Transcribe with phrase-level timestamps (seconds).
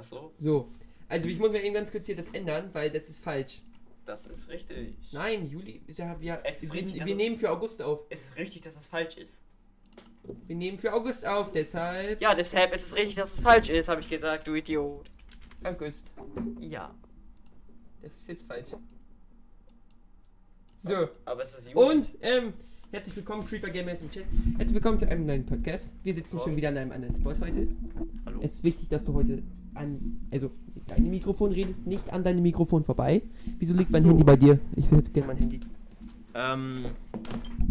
[0.00, 0.68] Achso, So.
[1.08, 3.60] Also ich muss mir eben ganz kurz hier das ändern, weil das ist falsch.
[4.06, 4.96] das ist richtig.
[5.12, 8.00] Nein, Juli, ja, wir, Es ist wir, richtig, wir nehmen für August auf.
[8.08, 9.42] Es ist richtig, dass das falsch ist.
[10.46, 13.88] Wir nehmen für August auf, deshalb Ja, deshalb ist es richtig, dass es falsch ist,
[13.88, 15.10] habe ich gesagt, du Idiot.
[15.64, 16.06] August.
[16.60, 16.94] Ja.
[18.02, 18.70] Das ist jetzt falsch.
[20.76, 21.08] So.
[21.26, 21.74] Aber es ist Juli.
[21.74, 22.54] Und, ähm,
[22.90, 24.24] herzlich willkommen, Creeper Gamers im Chat.
[24.56, 25.92] Herzlich willkommen zu einem neuen Podcast.
[26.02, 26.44] Wir sitzen Oh.
[26.44, 27.68] schon wieder an einem anderen Spot heute.
[28.24, 28.40] Hallo.
[28.42, 29.42] Es ist wichtig, dass du heute
[29.74, 33.22] an, also mit deinem Mikrofon redest, nicht an deinem Mikrofon vorbei.
[33.58, 34.08] Wieso liegt Ach mein so.
[34.08, 34.58] Handy bei dir?
[34.76, 35.60] Ich würde gerne mein Handy.
[36.32, 36.84] Ähm,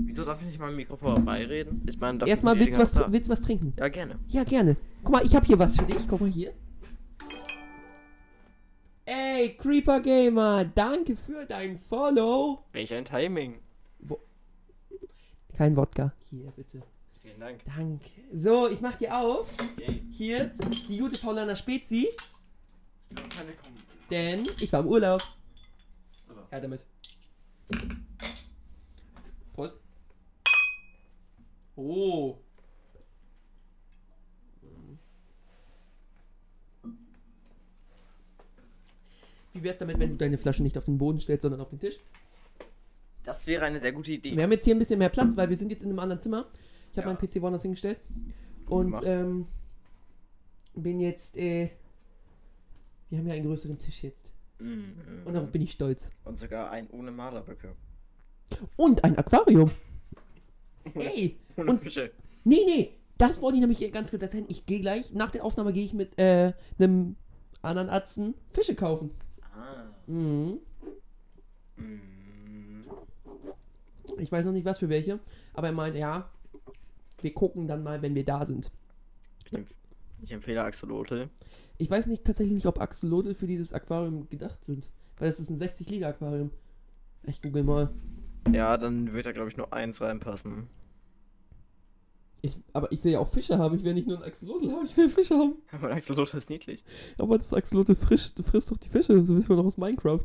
[0.05, 1.81] wieso darf ich nicht mal im Mikrofon vorbeireden?
[1.85, 3.73] Ist mein darf Erstmal willst du was, willst du was trinken?
[3.77, 4.15] Ja, gerne.
[4.27, 4.75] Ja, gerne.
[5.03, 6.07] Guck mal, ich habe hier was für dich.
[6.07, 6.51] Guck mal hier.
[9.05, 12.65] Ey, Creeper Gamer, danke für dein Follow.
[12.73, 13.55] Welch ein Timing.
[15.55, 16.13] Kein Wodka.
[16.29, 16.83] Hier, bitte.
[17.39, 17.61] Vielen Dank.
[17.73, 18.09] Danke.
[18.33, 19.47] So, ich mach dir auf.
[19.77, 20.03] Yay.
[20.11, 20.51] Hier,
[20.89, 22.09] die gute Paulana Spezi.
[23.15, 23.77] Keine kommen.
[24.11, 25.21] Denn ich war im Urlaub.
[26.27, 26.47] Super.
[26.51, 26.83] Ja, damit.
[29.53, 29.77] Prost.
[31.77, 32.37] Oh.
[39.53, 41.79] Wie wär's damit, wenn du deine Flasche nicht auf den Boden stellst, sondern auf den
[41.79, 41.99] Tisch?
[43.23, 44.35] Das wäre eine sehr gute Idee.
[44.35, 46.19] Wir haben jetzt hier ein bisschen mehr Platz, weil wir sind jetzt in einem anderen
[46.19, 46.45] Zimmer.
[46.91, 47.13] Ich habe Ja.
[47.13, 47.99] meinen PC woanders hingestellt.
[48.67, 49.47] Und ähm,
[50.75, 51.69] bin jetzt, äh,
[53.09, 54.31] wir haben ja einen größeren Tisch jetzt.
[54.59, 54.93] Mhm.
[55.25, 56.11] Und darauf bin ich stolz.
[56.23, 57.75] Und sogar ein ohne Marderböcke.
[58.75, 59.71] Und ein Aquarium.
[60.93, 62.09] Hey, Ohne und Fische.
[62.45, 64.45] Nee, nee, das wollte ich nämlich ganz kurz erzählen.
[64.47, 67.15] Ich gehe gleich, nach der Aufnahme gehe ich mit äh, einem
[67.61, 69.11] anderen Atzen Fische kaufen.
[69.53, 69.83] Ah.
[70.07, 70.59] Mhm.
[71.75, 72.01] Mhm.
[74.17, 75.19] Ich weiß noch nicht, was für welche,
[75.53, 76.31] aber er meinte, ja,
[77.23, 78.71] wir gucken dann mal, wenn wir da sind.
[79.45, 79.73] Ich, empf
[80.21, 81.29] ich empfehle Axolotl.
[81.77, 85.49] Ich weiß nicht tatsächlich nicht, ob Axolotl für dieses Aquarium gedacht sind, weil es ist
[85.49, 86.51] ein 60-Liter-Aquarium.
[87.23, 87.89] Ich google mal.
[88.51, 90.67] Ja, dann wird da glaube ich nur eins reinpassen.
[92.41, 93.75] Ich, aber ich will ja auch Fische haben.
[93.75, 95.55] Ich will nicht nur ein Axolotl haben, ich will Fische haben.
[95.71, 96.85] Aber ein Axolotl ist niedlich.
[97.17, 100.23] Aber das Axolotl frisst, frisst doch die Fische, so wissen wir noch aus Minecraft.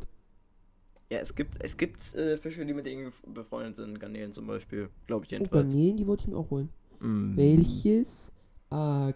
[1.09, 3.99] Ja, es gibt, es gibt äh, Fische, die mit denen befreundet sind.
[3.99, 4.89] Garnelen zum Beispiel.
[5.07, 5.73] Glaube ich Oh, jedenfalls.
[5.73, 6.69] Garnelen, die wollte ich mir auch holen.
[7.05, 7.37] Mm.
[7.37, 8.31] Welches
[8.71, 9.13] Aquarium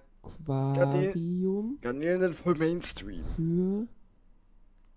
[1.81, 3.23] Garnelen sind voll Mainstream.
[3.35, 3.88] für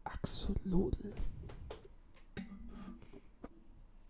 [0.04, 1.14] Axolotl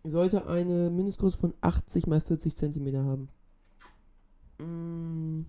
[0.03, 3.29] sollte eine Mindestgröße von 80 mal 40 cm haben?
[4.59, 5.45] Mm.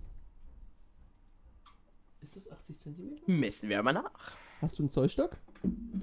[2.22, 3.16] Ist das 80 cm?
[3.26, 4.36] Messen wir mal nach.
[4.60, 5.36] Hast du einen Zollstock?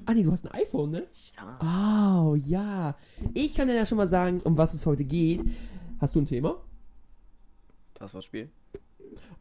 [0.06, 1.08] Ah nee, du hast ein iPhone, ne?
[1.38, 2.26] Ja.
[2.26, 2.98] Oh, ja.
[3.34, 5.42] Ich kann dir ja schon mal sagen, um was es heute geht.
[6.00, 6.62] Hast du ein Thema?
[8.02, 8.50] Passwortspiel.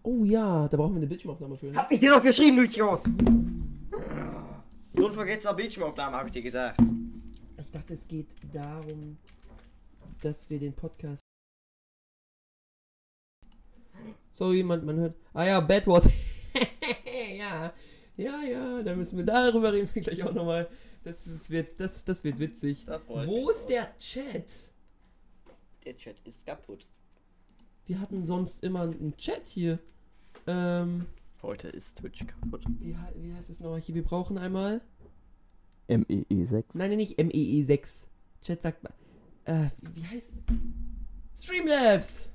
[0.02, 1.66] Oh ja, da brauchen wir eine Bildschirmaufnahme für.
[1.66, 1.78] Ne?
[1.78, 2.58] Hab ich dir doch geschrieben,
[5.12, 6.78] forget zur Bildschirmaufnahme, hab ich dir gesagt.
[7.58, 9.16] Ich dachte, es geht darum,
[10.20, 11.22] dass wir den Podcast.
[14.30, 15.14] Sorry, man, man hört.
[15.32, 16.06] Ah ja, Bad Wars.
[17.38, 17.72] ja,
[18.16, 20.68] ja, ja, da müssen wir darüber reden wir gleich auch nochmal.
[21.02, 22.84] Das, ist, wird, das, das wird witzig.
[22.84, 23.66] Da Wo ist drauf.
[23.68, 24.72] der Chat?
[25.84, 26.86] Der Chat ist kaputt.
[27.90, 29.80] Wir hatten sonst immer einen Chat hier.
[30.46, 31.06] Ähm,
[31.42, 32.64] Heute ist Twitch kaputt.
[32.78, 33.96] wie, wie heißt es nochmal hier?
[33.96, 34.80] Wir brauchen einmal.
[35.88, 36.66] MEE6.
[36.74, 38.06] Nein, nein, nicht MEE6.
[38.42, 38.92] Chat sagt mal.
[39.44, 40.32] Äh, wie heißt.
[41.36, 42.30] Streamlabs!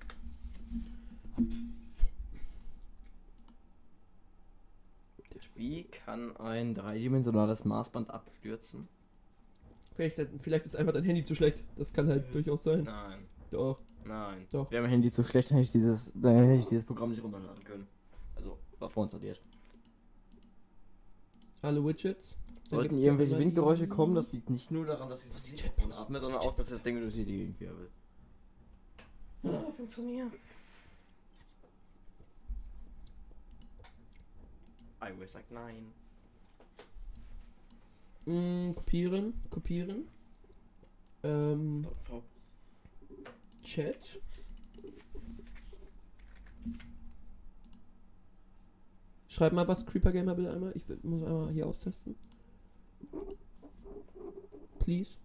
[5.55, 8.89] Wie kann ein dreidimensionales Maßband abstürzen?
[9.95, 11.63] Vielleicht, vielleicht ist einfach dein Handy zu schlecht.
[11.77, 12.83] Das kann halt durchaus sein.
[12.83, 13.19] Nein,
[13.51, 13.79] Doch.
[14.05, 14.47] Nein.
[14.51, 14.69] Doch.
[14.71, 17.23] Wäre mein Handy zu schlecht, dann hätte ich dieses, dann hätte ich dieses Programm nicht
[17.23, 17.87] runterladen können.
[18.35, 19.41] Also, war vorinstalliert.
[21.61, 22.37] Alle Widgets.
[22.67, 25.99] Sollten irgendwelche Windgeräusche kommen, das liegt nicht nur daran, dass ich Was das die Chatbox?
[25.99, 27.91] atme, sondern auch, dass das Ding durch die Gegend wirbelt.
[29.43, 30.31] Ah, funktioniert.
[35.01, 35.91] iOS sagt nein.
[38.25, 40.07] Mm, kopieren, kopieren.
[41.23, 42.23] Ähm, V.
[43.65, 44.21] Chat.
[49.27, 50.71] Schreib mal was, Creeper Gamer bitte einmal.
[50.75, 52.15] Ich muss einmal hier austesten.
[54.79, 55.17] Please.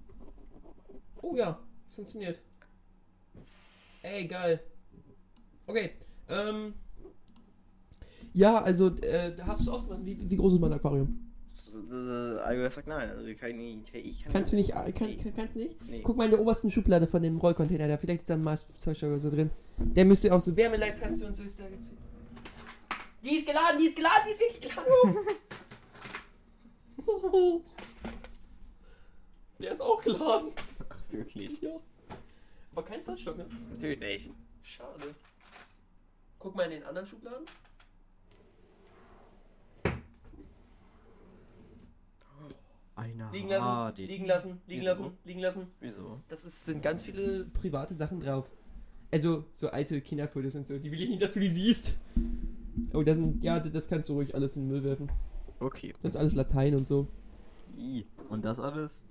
[1.22, 2.40] Oh ja, es funktioniert.
[4.02, 4.60] Ey, geil.
[5.66, 5.92] Okay,
[6.28, 6.74] ähm.
[8.32, 10.04] Ja, also, äh, hast du es ausgemacht?
[10.04, 11.29] Wie, wie groß ist mein Aquarium?
[11.72, 13.10] IOS sagt nein.
[13.10, 15.76] Also kann ich, ich kann Kannst du nicht, kann, kann, kannst nicht?
[15.88, 16.00] Nee.
[16.02, 17.96] Guck mal in der obersten Schublade von dem Rollcontainer da.
[17.96, 19.50] Vielleicht ist da ein Maßzeug oder so drin.
[19.78, 21.64] Der müsste auch so Wärmeleitpaste und so ist da.
[23.22, 25.16] Die ist geladen, die ist geladen, die ist wirklich geladen.
[29.58, 30.52] Der ist auch geladen.
[30.88, 31.60] Ach, wirklich?
[31.60, 31.76] Ja.
[32.72, 33.46] Aber kein Zollstock, ne?
[33.70, 34.30] Natürlich nicht.
[34.62, 35.14] Schade.
[36.38, 37.44] Guck mal in den anderen Schubladen.
[43.00, 43.30] Einer.
[43.32, 44.90] Liegen lassen, liegen lassen, liegen Wieso?
[44.90, 45.66] lassen, liegen lassen.
[45.80, 46.20] Wieso?
[46.28, 48.52] Das ist, sind ganz viele private Sachen drauf.
[49.10, 50.78] Also so alte Kinderfotos und so.
[50.78, 51.96] Die will ich nicht, dass du die siehst.
[52.92, 55.10] Oh, dann, ja, das kannst du ruhig alles in den Müll werfen.
[55.58, 55.94] Okay.
[56.02, 57.08] Das ist alles Latein und so.
[57.78, 58.06] I.
[58.28, 59.04] Und das alles?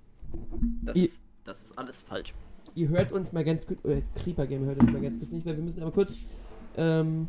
[0.82, 2.34] Das, I- ist, das ist alles falsch.
[2.74, 5.44] Ihr hört uns mal ganz kurz, äh, Creeper Game hört uns mal ganz kurz nicht,
[5.44, 6.16] weil wir müssen aber kurz,
[6.76, 7.26] ähm,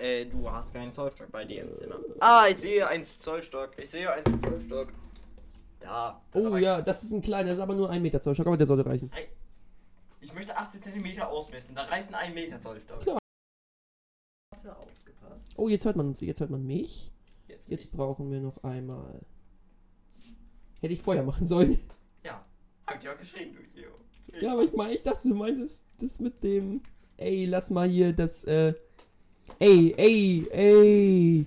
[0.00, 1.96] Äh, du hast keinen Zollstock bei dir im Zimmer.
[2.20, 3.72] Ah, ich sehe einen Zollstock.
[3.76, 4.88] Ich sehe einen Zollstock.
[5.78, 6.22] Da.
[6.32, 8.56] das oh ja, das ist ein kleiner, das ist aber nur ein Meter Zollstock, aber
[8.56, 9.10] der sollte reichen.
[10.20, 11.74] Ich möchte 80 cm ausmessen.
[11.74, 13.00] Da reicht ein 1 Meter Zollstock.
[13.00, 13.18] Klar.
[14.50, 15.52] Warte, aufgepasst.
[15.56, 17.12] Oh, jetzt hört man uns, jetzt hört man mich.
[17.48, 19.20] Jetzt, Jetzt brauchen wir noch einmal.
[20.80, 21.78] Hätte ich vorher machen sollen.
[22.22, 22.44] Ja.
[22.86, 23.90] Hab ich auch geschrieben, du Leo.
[24.40, 26.82] Ja, aber ich meine, ich dachte, du meintest das mit dem.
[27.18, 28.72] Ey, lass mal hier das, äh.
[29.58, 31.46] Ey, ey, ey.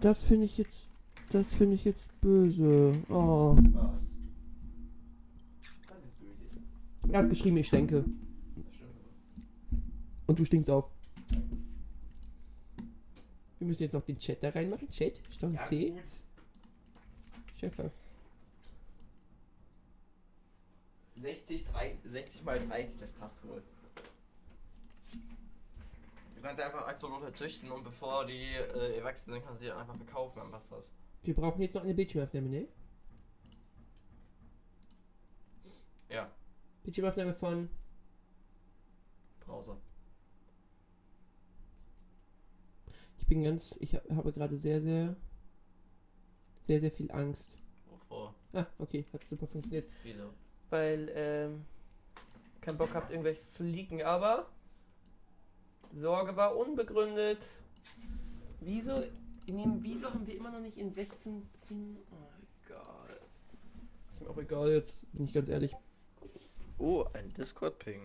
[0.00, 0.88] Das finde ich jetzt.
[1.30, 2.94] Das finde ich jetzt böse.
[3.08, 3.56] Oh.
[7.10, 8.04] Er hat geschrieben, ich denke.
[10.26, 10.88] Und du stinkst auch.
[13.58, 14.88] Wir müssen jetzt noch den Chat da reinmachen.
[14.88, 15.22] Chat?
[15.42, 15.90] Ein Ja, C?
[15.90, 16.02] gut.
[17.58, 17.90] Schäfer.
[21.20, 23.62] 60, 3, 60 mal 30, das passt wohl.
[26.42, 29.78] Du kannst einfach Axolotl züchten und bevor die äh, erwachsen sind, kannst du die dann
[29.78, 30.90] einfach verkaufen, dann passt das.
[31.22, 32.66] Wir brauchen jetzt noch eine Bildschirmaufnahme, ne?
[36.08, 36.28] Ja,
[36.82, 37.70] Bildschirmaufnahme von.
[39.38, 39.76] Browser.
[43.18, 43.76] Ich bin ganz.
[43.80, 45.14] Ich ha- habe gerade sehr, sehr.
[46.60, 47.60] Sehr, sehr viel Angst.
[47.86, 48.34] Wovor?
[48.52, 49.88] Ah, okay, hat super funktioniert.
[50.02, 50.34] Wieso?
[50.70, 51.64] Weil, ähm.
[52.60, 54.50] Kein Bock habt, irgendwelches zu leaken, aber.
[55.92, 57.46] Sorge war unbegründet.
[58.60, 59.02] Wieso.
[59.46, 61.96] In dem, wieso haben wir immer noch nicht in 16 zum.
[62.10, 62.16] Oh,
[62.66, 63.20] egal.
[64.10, 65.74] Ist mir auch egal, jetzt bin ich ganz ehrlich.
[66.78, 68.00] Oh, ein Discord-Ping.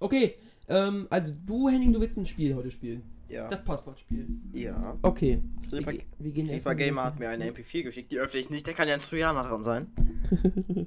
[0.00, 0.34] Okay,
[0.68, 3.02] ähm, also du, Henning, du willst ein Spiel heute spielen.
[3.28, 3.48] Ja.
[3.48, 4.28] Das Passwortspiel.
[4.52, 4.96] ja.
[5.02, 5.42] Okay.
[5.70, 8.50] Wir, Creeper, ge- wir gehen erstmal Gamer hat mir eine MP4 geschickt, die öffne ich
[8.50, 10.86] nicht, der kann ja ein Trojaner dran sein.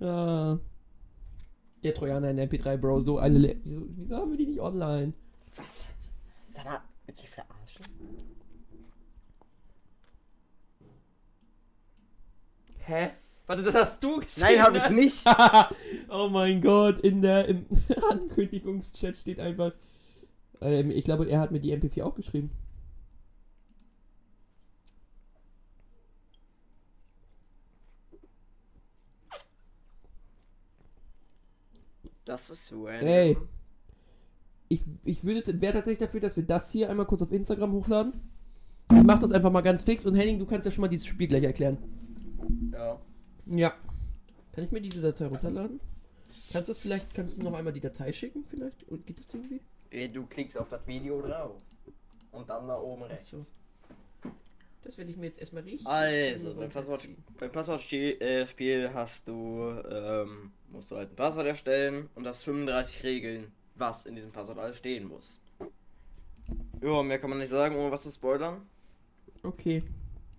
[0.00, 0.58] Ah.
[1.84, 3.38] Der Trojaner in der MP3, Bro, so eine.
[3.38, 5.12] Le wieso, wieso haben wir die nicht online?
[5.56, 5.86] Was?
[6.52, 7.86] Sag mal, die verarschen?
[12.78, 13.10] Hä?
[13.46, 14.40] Warte, das hast du geschrieben?
[14.40, 14.96] Nein, hab ich ne?
[14.96, 15.24] nicht.
[16.10, 17.66] oh mein Gott, in der im
[18.10, 19.72] Ankündigungschat steht einfach.
[20.60, 22.50] Ähm, ich glaube, er hat mir die MP4 auch geschrieben.
[32.28, 33.08] Das ist random.
[33.08, 33.38] Ey.
[34.68, 38.20] Ich, ich würde wäre tatsächlich dafür, dass wir das hier einmal kurz auf Instagram hochladen.
[38.94, 41.06] Ich mach das einfach mal ganz fix und Henning, du kannst ja schon mal dieses
[41.06, 41.78] Spiel gleich erklären.
[42.70, 43.00] Ja.
[43.46, 43.70] Ja.
[44.52, 45.80] Kann ich mir diese Datei runterladen?
[46.52, 48.86] Kannst du das vielleicht, kannst du noch einmal die Datei schicken vielleicht?
[48.90, 49.62] Oder geht das irgendwie?
[49.88, 51.62] Ey, Du klickst auf das Video drauf.
[52.32, 53.28] Und dann da oben rechts.
[53.34, 53.52] Ach so.
[54.88, 55.86] Das werde ich mir jetzt erstmal richtig.
[55.86, 57.06] Also, beim Passwort,
[57.38, 63.04] beim Passwortspiel äh, hast du, ähm, musst du halt ein Passwort erstellen und das 35
[63.04, 65.42] Regeln, was in diesem Passwort alles stehen muss.
[66.80, 68.66] Ja, mehr kann man nicht sagen, ohne was zu spoilern.
[69.42, 69.82] Okay.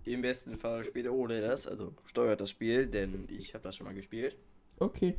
[0.04, 3.86] Im besten Fall spielt ohne das, also steuert das Spiel, denn ich habe das schon
[3.86, 4.36] mal gespielt.
[4.80, 5.14] Okay.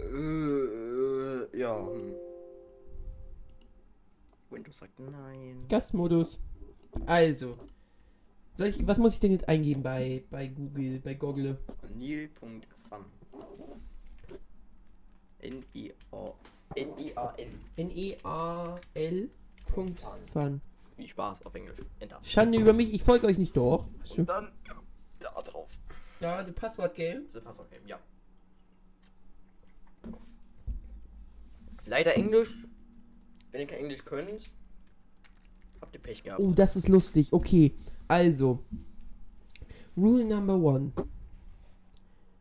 [0.00, 1.86] Äh, ja.
[1.86, 2.14] hm.
[4.50, 5.56] Windows sagt nein.
[5.68, 6.40] Gastmodus.
[7.06, 7.56] Also.
[8.54, 11.58] Soll ich, was muss ich denn jetzt eingeben bei, bei Google, bei Google?
[11.94, 13.04] Neil.fun.
[15.38, 16.32] N-I-A.
[16.74, 17.60] N-I-A-N.
[17.76, 19.30] N-E-A-L.
[19.72, 20.60] Punkt Fun.
[20.96, 21.78] Wie Spaß auf Englisch.
[22.00, 22.20] Enter.
[22.22, 23.86] Schande über mich, ich folge euch nicht doch.
[24.16, 24.52] Und dann
[25.18, 25.70] da drauf.
[26.20, 27.26] Da, die Passwort-Game.
[27.32, 27.98] Das Passwort geben, ja.
[31.86, 32.56] Leider Englisch.
[33.52, 34.50] Wenn ihr kein Englisch könnt,
[35.80, 36.40] habt ihr Pech gehabt.
[36.40, 37.32] Oh, das ist lustig.
[37.32, 37.74] Okay,
[38.08, 38.62] also.
[39.96, 40.92] Rule number one.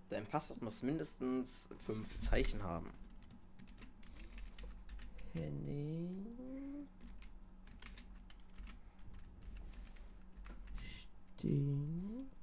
[0.09, 2.91] Dein Passwort muss mindestens fünf Zeichen haben.
[5.33, 6.25] Henning.
[11.37, 12.33] Stimmt.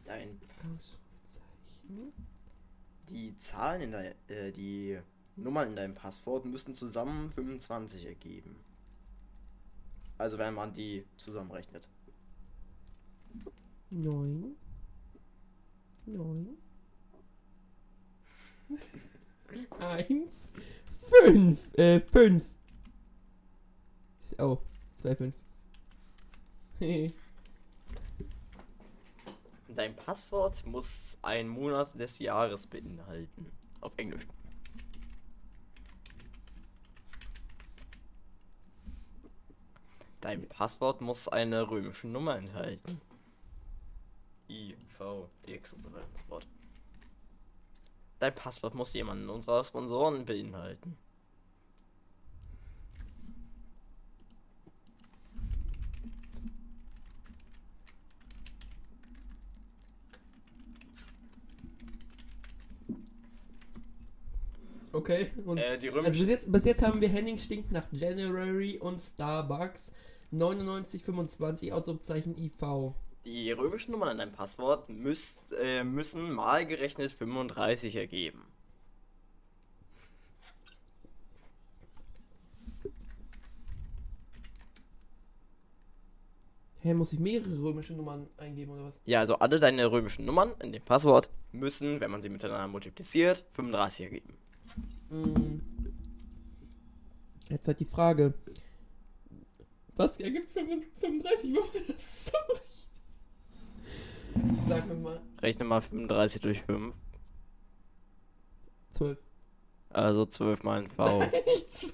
[0.05, 0.39] Dein
[0.71, 2.13] Ausrufezeichen.
[3.09, 4.99] Die Zahlen in dein, äh, die
[5.37, 8.57] Nummern in deinem Passwort müssten zusammen 25 ergeben.
[10.19, 11.89] Also wenn man die zusammenrechnet.
[13.91, 14.57] 9.
[16.07, 16.59] 9.
[19.79, 20.49] 1.
[21.25, 21.75] 5.
[21.79, 22.45] Äh, 5.
[24.39, 24.59] Oh,
[24.95, 25.35] 2, 5.
[29.77, 33.53] Dein Passwort muss einen Monat des Jahres beinhalten.
[33.83, 34.27] Auf Englisch.
[40.23, 43.03] Dein Passwort muss eine römische Nummer enthalten.
[44.49, 46.49] I, V, X und so weiter und so fort.
[48.19, 50.97] Dein Passwort muss jemanden unserer Sponsoren beinhalten.
[64.97, 65.31] Okay.
[65.45, 68.79] Und Äh, die also römische bis jetzt, bis jetzt haben wir Henning stinkt nach January
[68.79, 69.93] und Starbucks
[70.31, 72.95] 9925 Ausrufezeichen IV.
[73.27, 78.43] Die römischen Nummern in deinem Passwort müsst, äh, müssen mal gerechnet 35 ergeben.
[86.81, 89.01] Hä, muss ich mehrere römische Nummern eingeben oder was?
[89.05, 93.45] Ja, also alle deine römischen Nummern in dem Passwort müssen, wenn man sie miteinander multipliziert,
[93.51, 94.39] 35 ergeben.
[95.11, 95.61] Mm.
[97.49, 98.35] Jetzt halt die Frage.
[99.97, 101.83] Was ergibt 35 Würfel?
[101.97, 102.61] Sorry.
[104.69, 105.21] Sag mir mal.
[105.41, 106.95] Rechne mal 35 durch 5.
[108.91, 109.19] 12.
[109.91, 111.21] Also 12 mal ein V.
[111.47, 111.93] Nicht 12,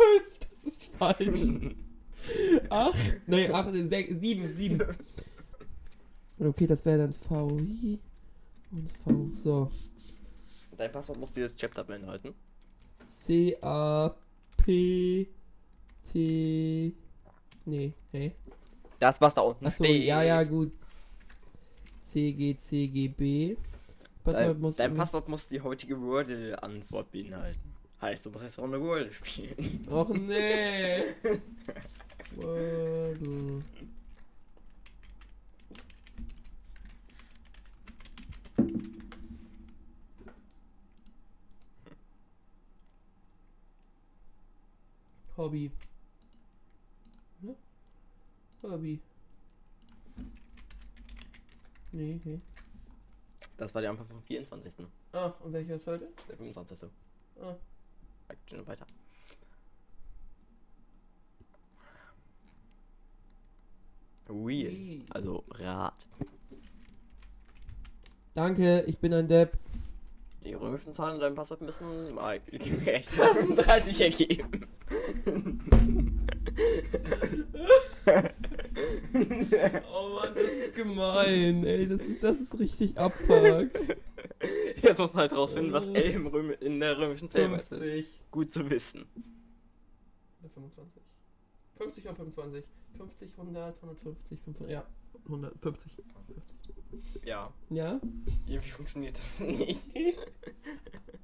[0.51, 1.41] das ist falsch.
[2.71, 4.97] 8, nein, 8, 6, 7, 7.
[6.39, 7.99] Okay, das wäre dann VI
[8.71, 9.31] und V.
[9.35, 9.71] So.
[10.77, 12.35] Dein Passwort muss dieses Chapter beinhalten.
[13.13, 14.15] C, A,
[14.57, 15.29] P,
[16.11, 16.93] T.
[17.65, 18.33] Nee, hey.
[18.99, 20.05] Das, was da unten Achso, steht.
[20.05, 20.73] ja, ja, gut.
[22.03, 23.57] C, G, C, G, B.
[24.25, 24.77] Passwort Dein, muss.
[24.77, 27.75] dein Passwort muss die heutige Wordle-Antwort beinhalten.
[28.01, 29.87] Heißt, du musst jetzt auch eine Wordle spielen.
[29.89, 31.15] Och nee.
[32.37, 33.63] Wordle.
[45.37, 45.71] Hobby.
[47.41, 47.57] Ne?
[48.63, 49.01] Hobby.
[51.93, 52.41] Nee, nee.
[53.57, 54.87] Das war die Antwort vom 24.
[55.13, 56.09] Ah, und welcher ist heute?
[56.29, 56.89] Der 25.
[57.41, 57.55] Ah.
[58.29, 58.87] Action weiter.
[64.29, 64.71] Wheel.
[64.71, 65.07] Wheel.
[65.11, 66.07] Also Rad.
[68.35, 69.59] Danke, ich bin ein Depp.
[70.45, 74.67] Die römischen Zahlen in deinem Passwort müssen mal gerechnet 30 ergeben.
[79.95, 83.69] Oh Mann, das ist gemein, ey, das ist, das ist richtig abfuck.
[84.83, 88.09] Jetzt muss man halt rausfinden, was L im Röm in der römischen Zählweise ist.
[88.09, 88.21] 50.
[88.31, 89.05] Gut zu wissen.
[90.41, 91.03] Oder 25.
[91.77, 92.65] 50 oder 25?
[92.97, 94.87] 50, 100, 150, 500, ja,
[95.27, 95.93] 150.
[96.91, 97.25] 50.
[97.25, 98.01] Ja, Ja?
[98.47, 99.81] irgendwie funktioniert das nicht.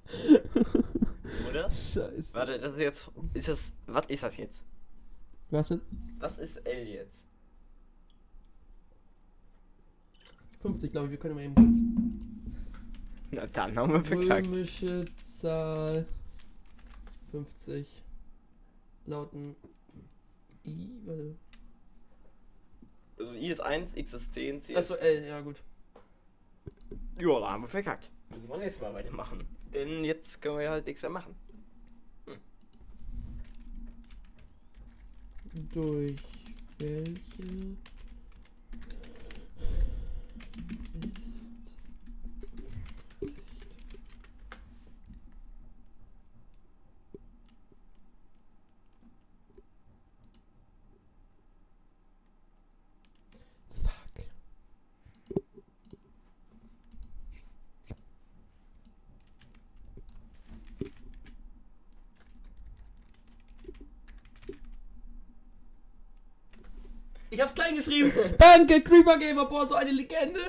[1.49, 1.69] Oder?
[1.69, 2.35] Scheiße.
[2.35, 3.11] Warte, das ist jetzt.
[3.35, 3.73] Ist das.
[3.87, 4.63] Was ist das jetzt?
[5.51, 5.81] Was denn?
[6.19, 7.25] Was ist L jetzt?
[10.61, 11.77] 50, glaube ich, wir können mal eben kurz.
[13.31, 14.47] Na dann haben wir verkackt.
[14.47, 16.07] Römische Zahl
[17.31, 18.03] 50
[19.07, 19.55] lauten
[20.67, 21.35] I, warte.
[23.19, 24.79] Also I ist 1, X ist 10, C ist.
[24.79, 25.57] Achso, L, ja gut.
[27.19, 28.11] Ja, da haben wir verkackt.
[28.31, 29.45] Müssen wir nächstes Mal weitermachen.
[29.73, 31.35] Denn jetzt können wir halt nichts mehr machen.
[35.73, 36.17] Durch
[36.79, 37.77] welche
[43.21, 43.43] ist
[53.83, 54.25] Fuck.
[67.39, 68.11] Ich hab's klein geschrieben.
[68.39, 70.41] Danke, Creeper Gamer, boah, so eine Legende.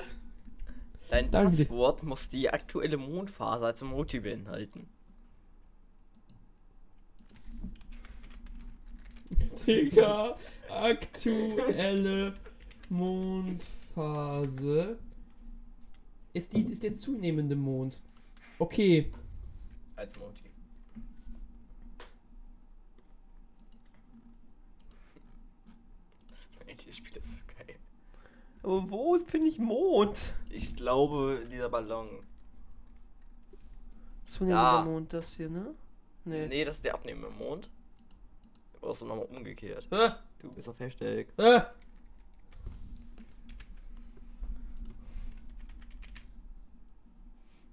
[1.08, 1.56] Dein Danke.
[1.56, 4.88] Passwort muss die aktuelle Mondphase als Emoji beinhalten.
[9.64, 10.36] Digga,
[10.68, 12.34] aktuelle
[12.88, 13.68] Mondphase.
[16.32, 18.00] Ist, die, ist der zunehmende Mond.
[18.58, 19.12] Okay.
[19.94, 20.49] Als Emoji.
[26.80, 27.76] Dieses Spiel ist so geil.
[28.62, 30.34] Aber wo ist, finde ich, Mond?
[30.50, 32.08] Ich glaube, dieser Ballon.
[34.22, 34.82] So Ja.
[34.84, 35.74] Mond, das hier, ne?
[36.24, 36.46] Nee.
[36.46, 37.70] Nee, das ist der abnehmende Mond.
[38.74, 39.88] Du brauchst du nochmal umgekehrt.
[39.90, 40.10] Hä?
[40.38, 41.26] Du bist auf Hashtag.
[41.36, 41.62] Hä?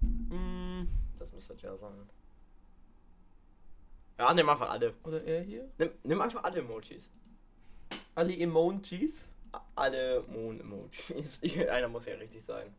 [0.00, 0.86] Mm,
[1.18, 2.08] Das müsste ja sein.
[4.18, 4.94] Ja, nimm einfach alle.
[5.04, 5.70] oder er hier?
[5.78, 7.10] Nimm, nimm einfach alle Emojis.
[8.18, 9.28] Alle Emojis?
[9.76, 11.40] Alle Moon-Emojis.
[11.70, 12.74] Einer muss ja richtig sein.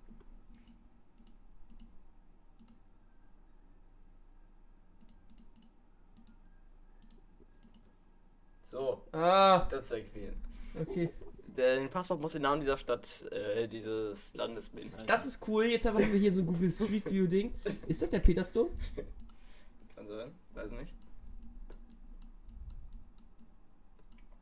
[8.70, 10.36] So, Ah, das ist wegwählen.
[10.80, 11.10] okay.
[11.58, 15.08] Den Passwort muss den Namen dieser Stadt, äh, dieses Landes beinhalten.
[15.08, 15.66] Das ist cool.
[15.66, 17.54] Jetzt haben wir hier so ein Google Street View Ding.
[17.88, 18.68] Ist das der Petersdom?
[19.96, 20.94] Kann sein, weiß nicht.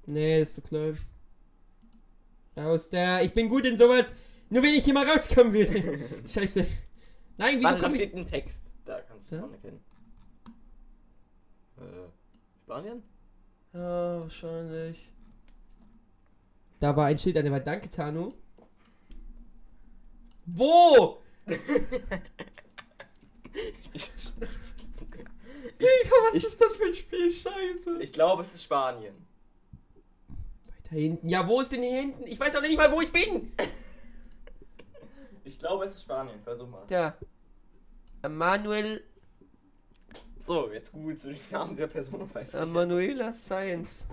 [0.08, 0.98] Nee, ist zu klein.
[2.56, 3.22] Raus da.
[3.22, 4.06] Ich bin gut in sowas.
[4.50, 6.24] Nur wenn ich hier mal rauskommen will.
[6.28, 6.66] Scheiße.
[7.38, 7.96] Nein, wieso Warte, da ich...
[7.96, 8.64] steht ein Text.
[8.86, 9.80] Da kannst du es dran erkennen.
[11.78, 12.10] Äh,
[12.64, 13.04] Spanien?
[13.74, 15.10] Ah, wahrscheinlich.
[16.80, 17.68] Da war ein Schild an der Wand.
[17.68, 18.34] Danke, Tanu.
[20.46, 21.22] Wo?
[25.80, 27.30] Digga, was Ich- ist das für ein Spiel?
[27.30, 28.02] Scheiße.
[28.02, 29.27] Ich glaube, es ist Spanien.
[30.88, 31.30] Weiter hinten.
[31.30, 32.28] Ja, wo ist denn hier hinten?
[32.28, 33.52] Ich weiß auch nicht mal, wo ich bin.
[35.44, 36.42] Ich glaube, es ist Spanien.
[36.44, 36.86] Versuch mal.
[36.88, 37.18] Da.
[38.28, 39.04] Manuel
[40.40, 42.66] So, jetzt googelst du den Namen dieser Person und weißt du.
[42.66, 44.08] Manuela Science.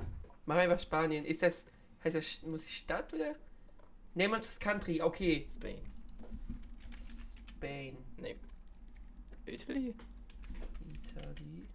[0.47, 1.25] Mach einfach Spanien.
[1.25, 1.67] Ist das.
[2.03, 2.43] Heißt das.
[2.43, 3.35] Muss ich Stadt oder?
[4.15, 5.01] Nehmen wir das Country.
[5.01, 5.47] Okay.
[5.53, 5.81] Spain.
[7.57, 7.97] Spain.
[8.19, 8.37] Nee.
[9.47, 9.95] Italy?
[11.05, 11.69] Italy.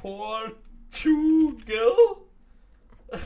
[0.00, 2.25] Portugal.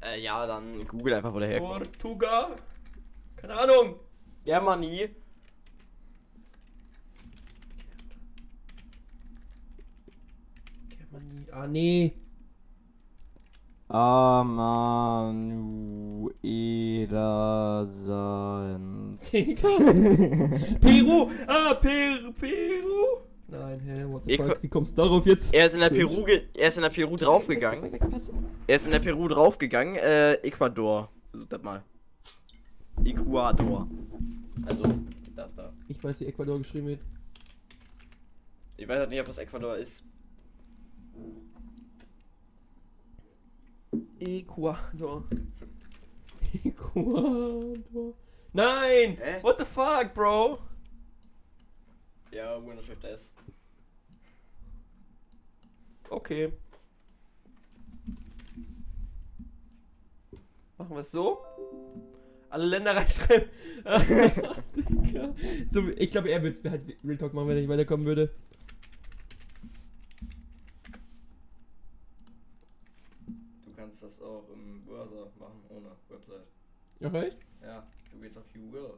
[0.00, 2.00] Äh, ja, dann google einfach, wo der herkommt.
[2.00, 2.54] Portugal.
[3.34, 3.96] Keine Ahnung.
[4.44, 5.10] Germany.
[10.88, 11.46] Germany.
[11.50, 12.12] Ah, nee.
[13.88, 15.06] Amanuela
[18.06, 19.30] Sanz.
[20.80, 21.30] Peru.
[21.46, 23.27] Ah, Per Peru.
[23.50, 24.04] Nein, hä?
[24.04, 24.62] What the fuck?
[24.62, 25.54] Wie kommst du darauf jetzt?
[25.54, 27.98] Er ist in der Peru, er ist in der Peru draufgegangen.
[28.66, 29.96] Er ist in der Peru draufgegangen.
[29.96, 31.10] Äh, Ecuador.
[31.30, 31.82] Versuch das mal.
[33.04, 33.88] Ecuador.
[34.66, 34.82] Also,
[35.34, 35.72] das da.
[35.88, 37.00] Ich weiß, wie Ecuador geschrieben wird.
[38.76, 40.04] Ich weiß halt nicht, ob das Ecuador ist.
[44.20, 45.24] Ecuador.
[46.64, 48.14] Ecuador.
[48.52, 49.16] Nein!
[49.20, 49.42] Hä?
[49.42, 50.58] What the fuck, bro?
[52.38, 53.34] Ja, Windows-Schrift S.
[56.08, 56.52] Okay.
[60.76, 61.44] Machen wir es so?
[62.48, 63.48] Alle Länder reinschreiben.
[65.68, 68.32] So, ich glaube, er wird halt Real Talk machen, wenn er nicht weiterkommen würde.
[73.64, 76.46] Du kannst das auch im Browser machen, ohne Website.
[77.00, 77.38] Ja, reicht?
[77.62, 78.94] Ja, du gehst auf Google.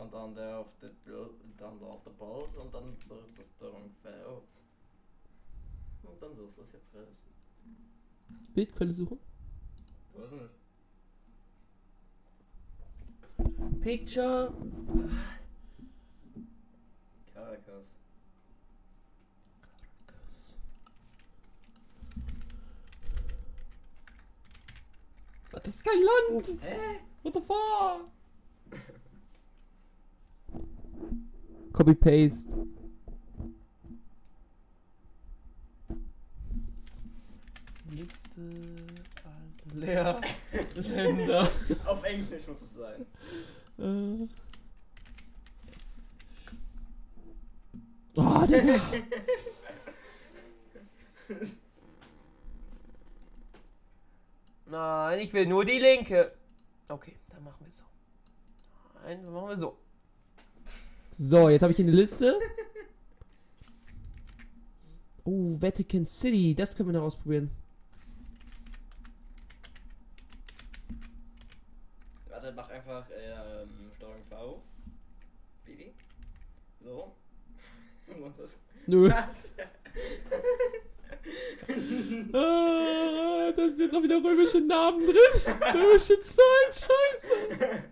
[0.00, 0.90] Und dann der auf der
[1.56, 4.42] dann da auf der Bild und dann du das da ungefähr.
[6.02, 7.24] Und dann suchst du das jetzt raus.
[8.54, 9.18] Bildquelle suchen.
[10.14, 10.54] Weiß nicht.
[13.80, 14.52] Picture.
[17.32, 17.90] Caracas.
[25.52, 26.62] Das ist kein Land.
[26.62, 27.00] Hä?
[27.22, 28.15] What the fuck?
[31.72, 32.48] Copy paste.
[37.90, 38.40] Liste
[39.84, 40.20] aller
[40.74, 41.50] Länder.
[41.86, 43.06] Auf Englisch muss es sein.
[43.78, 44.28] Äh.
[48.18, 48.80] Oh, Digga.
[54.66, 56.32] Nein, ich will nur die linke.
[56.88, 57.84] Okay, dann machen wir so.
[59.02, 59.78] Nein, dann machen wir so.
[61.18, 62.38] So, jetzt habe ich hier eine Liste.
[65.24, 67.50] Oh, Vatican City, das können wir noch ausprobieren.
[72.28, 74.62] Warte, mach einfach ähm, Steuerung V.
[75.64, 75.94] Bibi.
[76.84, 77.14] So.
[78.38, 78.56] Das.
[78.86, 79.10] Nö.
[79.10, 79.52] Was?
[82.34, 85.16] ah, da sind jetzt auch wieder römische Namen drin.
[85.74, 87.84] Römische Zahlen, scheiße.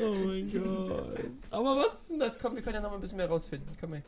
[0.00, 1.20] Oh mein Gott.
[1.50, 2.38] Aber was ist denn das?
[2.38, 3.76] Komm, wir können ja noch mal ein bisschen mehr rausfinden.
[3.80, 4.02] Komm her.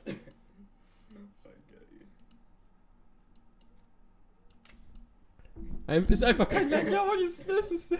[5.87, 7.49] Ein, ist einfach kein Ja, aber das ist.
[7.49, 7.95] Das ist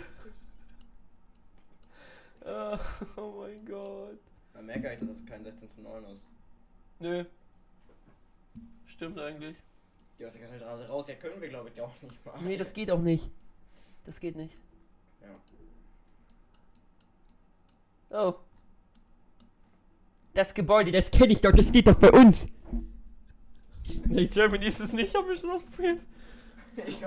[2.45, 2.79] Ah,
[3.17, 4.19] oh mein Gott.
[4.55, 6.25] Man merkt eigentlich, dass es kein 16 zu 9 ist.
[7.01, 7.25] Nö.
[8.87, 9.57] Stimmt eigentlich.
[10.19, 12.41] Die aus der Kathedrale raus, ja können wir glaube ich auch nicht mal.
[12.43, 13.31] Nee, das geht auch nicht.
[14.05, 14.55] Das geht nicht.
[15.21, 15.29] Ja.
[18.11, 18.35] Oh.
[20.35, 22.47] Das Gebäude, das kenne ich doch, das steht doch bei uns.
[24.05, 26.01] Nee, Germany ist es nicht, hab ich schon ausprobiert.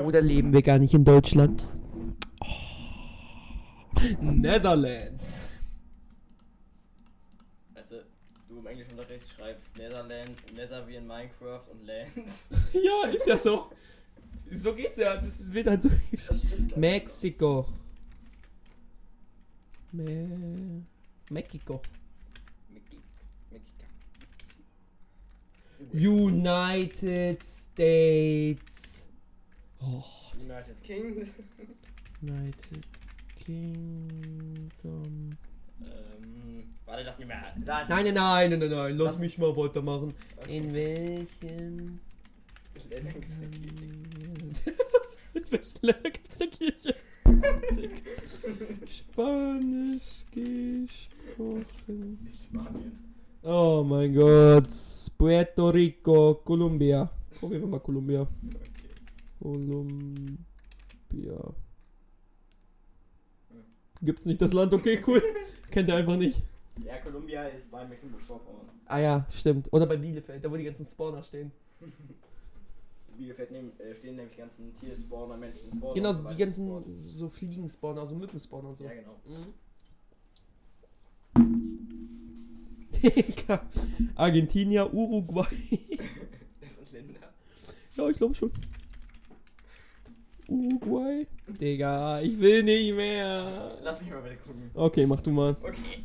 [0.03, 1.63] Oder leben wir gar nicht in Deutschland?
[4.21, 5.49] Netherlands.
[7.73, 8.05] weißt du,
[8.47, 12.47] du im Englischunterricht schreibst Netherlands, Nether wie in Minecraft und Lands.
[12.73, 13.71] Ja, ist ja so.
[14.51, 15.17] So geht's ja.
[15.17, 15.89] Das wird halt so.
[16.75, 17.67] Mexiko.
[19.91, 20.83] Me.
[21.31, 21.59] Mickey.
[25.93, 29.07] United States.
[29.81, 30.03] Oh,
[30.39, 31.27] United Kingdom.
[32.21, 32.85] United
[33.43, 34.69] Kingdom.
[35.81, 37.53] ähm, warte, lass mich mal.
[37.65, 37.89] Lass.
[37.89, 38.97] Nein, nein, nein, nein, nein, nein.
[38.97, 40.13] Lass mich mal weitermachen.
[40.47, 41.99] In welchen
[42.89, 44.75] Länder gibt's eine Kirche?
[45.33, 46.95] In welchen Ländern gibt's eine Kirche?
[48.85, 52.17] Spanisch gesprochen.
[52.45, 52.91] Spanien.
[53.43, 54.67] Oh mein Gott.
[55.17, 57.09] Puerto Rico, Colombia.
[57.39, 58.21] Probieren wir mal Colombia.
[58.21, 58.59] Okay.
[59.39, 60.37] Colombia.
[64.01, 64.73] Gibt's nicht das Land?
[64.73, 65.21] Okay, cool.
[65.71, 66.41] Kennt ihr einfach nicht.
[66.85, 68.69] Ja, Columbia ist bei Mecklenburg-Vorpommern.
[68.85, 69.71] Ah ja, stimmt.
[69.71, 71.51] Oder bei Bielefeld, da wo die ganzen Spawner stehen.
[73.19, 75.93] Bielefeld nehmen, äh, stehen nämlich die ganzen Tierspawner, Menschen Spawner.
[75.93, 78.85] Genau, so die ganzen und so Fliegen-Spawner, also Mückenspawner und so.
[78.85, 79.19] Ja, genau.
[79.25, 79.53] Mhm.
[83.03, 83.61] Digga.
[84.15, 85.45] Argentinier, Uruguay.
[86.61, 87.33] Das sind Länder.
[87.95, 88.51] ja, ich glaube schon.
[90.47, 91.27] Uruguay.
[91.47, 93.77] Digga, ich will nicht mehr.
[93.83, 94.71] Lass mich mal bitte gucken.
[94.73, 95.55] Okay, mach du mal.
[95.61, 96.03] Okay.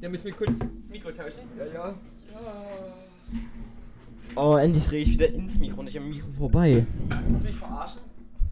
[0.00, 1.42] Da müssen wir kurz Mikro tauschen.
[1.58, 1.94] Ja, ja.
[2.32, 2.99] Ja.
[4.36, 6.86] Oh, endlich drehe ich wieder ins Mikro, nicht am Mikro vorbei.
[7.28, 8.00] Willst du mich verarschen?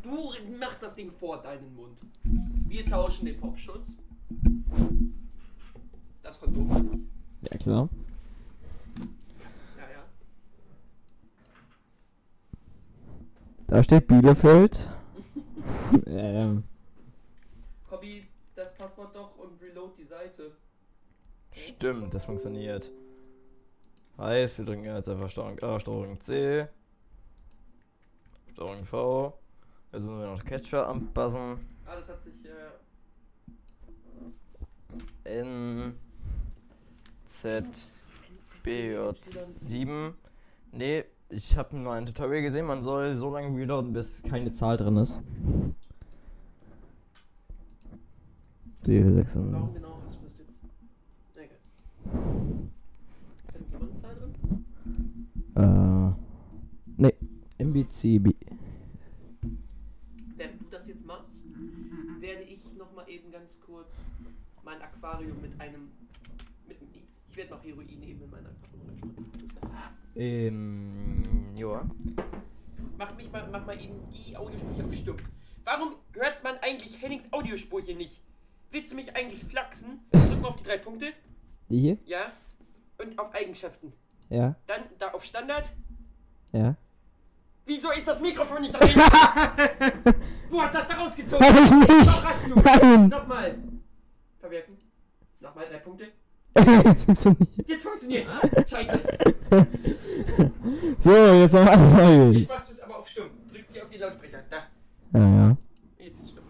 [0.02, 1.98] Du machst das Ding vor deinen Mund.
[2.66, 3.96] Wir tauschen den Popschutz.
[6.22, 7.08] Das Kondom.
[7.42, 7.88] Ja, klar.
[9.76, 10.04] Ja, ja.
[13.68, 14.90] Da steht Bielefeld.
[16.06, 16.64] ähm.
[17.88, 20.52] Copy das Passwort doch und reload die Seite.
[21.52, 22.90] Stimmt, das funktioniert.
[24.18, 26.66] Heißt, wir drücken jetzt einfach Steuerung A, Steuerung C,
[28.52, 29.38] Steuerung V.
[29.92, 31.58] Jetzt müssen wir noch Catcher anpassen.
[31.86, 32.34] Ah, das hat sich.
[32.44, 32.50] Äh,
[35.40, 35.94] N,
[37.24, 37.64] Z,
[38.62, 40.14] B, J, 7.
[40.72, 44.76] Nee, ich habe nur ein Tutorial gesehen, man soll so lange reloaden, bis keine Zahl
[44.76, 45.20] drin ist.
[48.86, 50.62] Die 6 warum genau hast du das jetzt?
[51.34, 51.48] Egal.
[53.44, 54.34] Ist da nicht immer eine Zahl drin?
[55.58, 56.12] Äh.
[56.96, 57.14] Nee,
[57.58, 58.32] MBCB.
[60.36, 61.46] Während du das jetzt machst,
[62.20, 64.08] werde ich nochmal eben ganz kurz
[64.64, 65.90] mein Aquarium mit einem.
[66.68, 66.78] Mit,
[67.28, 69.32] ich werde noch Heroin eben in mein Aquarium.
[70.14, 71.56] Ähm.
[71.56, 71.90] Joa.
[72.96, 75.16] Mach, mich mal, mach mal eben die Audiospur auf Stumm.
[75.64, 78.20] Warum hört man eigentlich Hennings Audiospur hier nicht?
[78.70, 80.00] Willst du mich eigentlich flachsen?
[80.12, 81.12] Drück mal auf die drei Punkte.
[81.68, 81.98] Die hier?
[82.04, 82.32] Ja.
[82.98, 83.92] Und auf Eigenschaften.
[84.30, 85.70] Ja, Dann da auf Standard.
[86.52, 86.74] ja.
[87.64, 88.94] Wieso ist das Mikrofon nicht drin?
[90.50, 91.46] du hast das da rausgezogen.
[91.46, 91.90] Hab ich nicht!
[92.06, 92.54] Doch hast du.
[92.54, 93.08] Nein!
[93.10, 93.58] Nochmal.
[94.40, 94.78] Verwerfen.
[95.40, 96.06] Nochmal drei Punkte.
[97.66, 98.32] Jetzt funktioniert's.
[98.70, 98.98] Scheiße.
[100.98, 103.28] So, jetzt noch ein Jetzt machst du es aber auf stumm.
[103.52, 104.38] Drückst hier auf die Lautsprecher.
[104.48, 105.18] Da.
[105.18, 105.56] Ja, ja.
[105.98, 106.44] Jetzt stumm.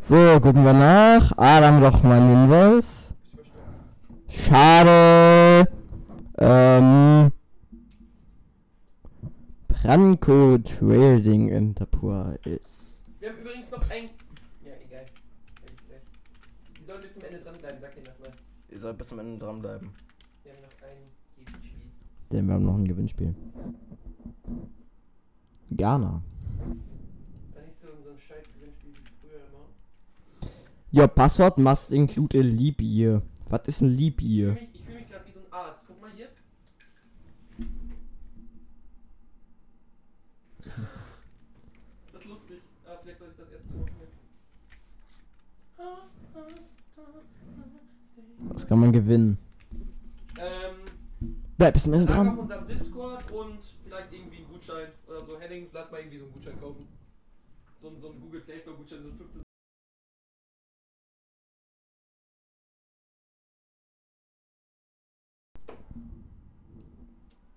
[0.00, 1.32] So, gucken wir nach.
[1.36, 3.14] Ah, da haben wir doch mal einen Hinweis.
[4.28, 5.66] Schade.
[6.44, 7.30] Ähm.
[9.68, 12.96] Branco Trading Enterprise.
[13.20, 14.10] Wir haben übrigens noch ein.
[14.64, 15.06] Ja, egal.
[16.78, 18.32] Wir sollen bis zum Ende dranbleiben, sag denen das mal.
[18.70, 19.90] Ihr sollt bis zum Ende dranbleiben.
[20.42, 20.98] Wir haben noch ein
[21.36, 21.80] Gegenspiel.
[22.32, 23.34] Denn wir haben noch ein Gewinnspiel.
[25.70, 26.22] Ghana.
[27.54, 29.68] War nicht so, so ein scheiß Gewinnspiel wie früher immer.
[30.92, 33.22] Your password must include a leap year.
[33.48, 34.54] Was ist ein leap year?
[34.54, 35.82] fühle mich, ich fühl mich gerade wie so ein Arzt.
[35.86, 36.28] Guck mal hier.
[48.48, 49.38] Was kann man gewinnen?
[50.38, 50.76] Ähm,
[51.56, 52.38] Bleib bis zum Ende Like auf dran.
[52.38, 55.38] unserem Discord und vielleicht irgendwie einen Gutschein oder so.
[55.38, 56.88] Henning, lass mal irgendwie so einen Gutschein kaufen.
[57.80, 59.42] So, ein- so ein Google Play Store Gutschein, so ein 15.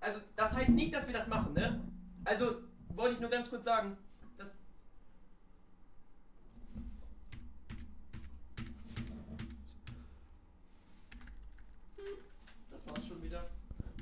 [0.00, 1.80] Also, das heißt nicht, dass wir das machen, ne?
[2.24, 2.56] Also,
[2.94, 3.96] wollte ich nur ganz kurz sagen,
[4.38, 4.56] dass.
[12.70, 13.46] Das war's schon wieder.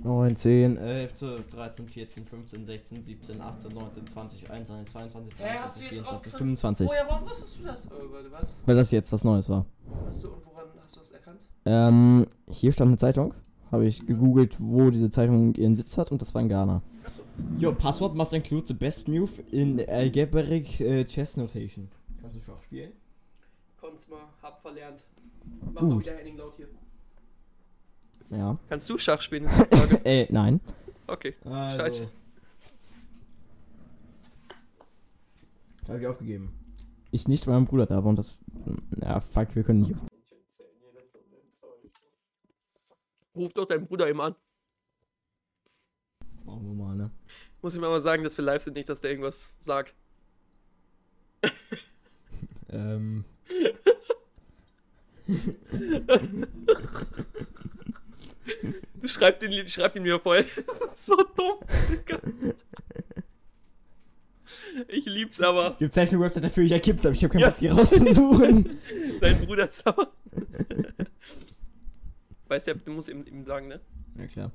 [0.03, 5.59] 9, 10, 11, 12, 13, 14, 15, 16, 17, 18, 19, 20, 21, 22, Hä,
[5.59, 6.57] hast du 23, jetzt 24, ausgefunden?
[6.57, 6.89] 25.
[6.89, 7.85] Woher warum wusstest du das?
[7.87, 8.61] Äh, warte, was?
[8.67, 9.65] Weil das jetzt was Neues war.
[10.07, 11.41] Hast du und woran hast du das erkannt?
[11.65, 13.35] Ähm, hier stand eine Zeitung.
[13.71, 16.83] Habe ich gegoogelt, wo diese Zeitung ihren Sitz hat und das war in Ghana.
[17.05, 17.23] Achso.
[17.61, 21.89] Your password must include the best move in algebraic äh, chess notation.
[22.21, 22.93] Kannst du Schach spielen?
[23.81, 25.05] Konnt's mal, hab verlernt.
[25.73, 26.05] Mach mal Gut.
[26.05, 26.69] wieder Henning laut hier.
[28.31, 28.59] Ja.
[28.69, 29.45] Kannst du Schach spielen?
[29.45, 29.97] Ist die Frage.
[30.05, 30.61] äh, nein.
[31.07, 31.35] okay.
[31.45, 31.79] Also.
[31.79, 32.09] Scheiße.
[35.89, 36.53] Habe ich aufgegeben.
[37.11, 38.41] Ich nicht, weil mein Bruder da war und das.
[39.01, 39.95] Ja, fuck, wir können nicht.
[43.37, 44.35] Ruf doch deinen Bruder eben an.
[46.45, 47.11] Machen wir mal, ne?
[47.63, 49.95] Muss ich mal sagen, dass wir live sind, nicht, dass der irgendwas sagt.
[52.71, 53.25] Ähm.
[59.01, 60.45] Du schreibst ihn, schreib ihn mir voll.
[60.67, 61.59] Das ist so dumm.
[61.91, 62.21] Digga.
[64.89, 65.77] Ich lieb's aber.
[65.79, 66.65] Gibt es eine Website dafür?
[66.65, 67.49] Ja, gibt's, aber ich habe keinen Ja.
[67.51, 68.79] Bock, die rauszusuchen.
[69.21, 70.13] Sein Bruder ist aber.
[72.49, 73.81] Weißt ja, du musst ihm, ihm sagen, ne?
[74.19, 74.53] ja, klar.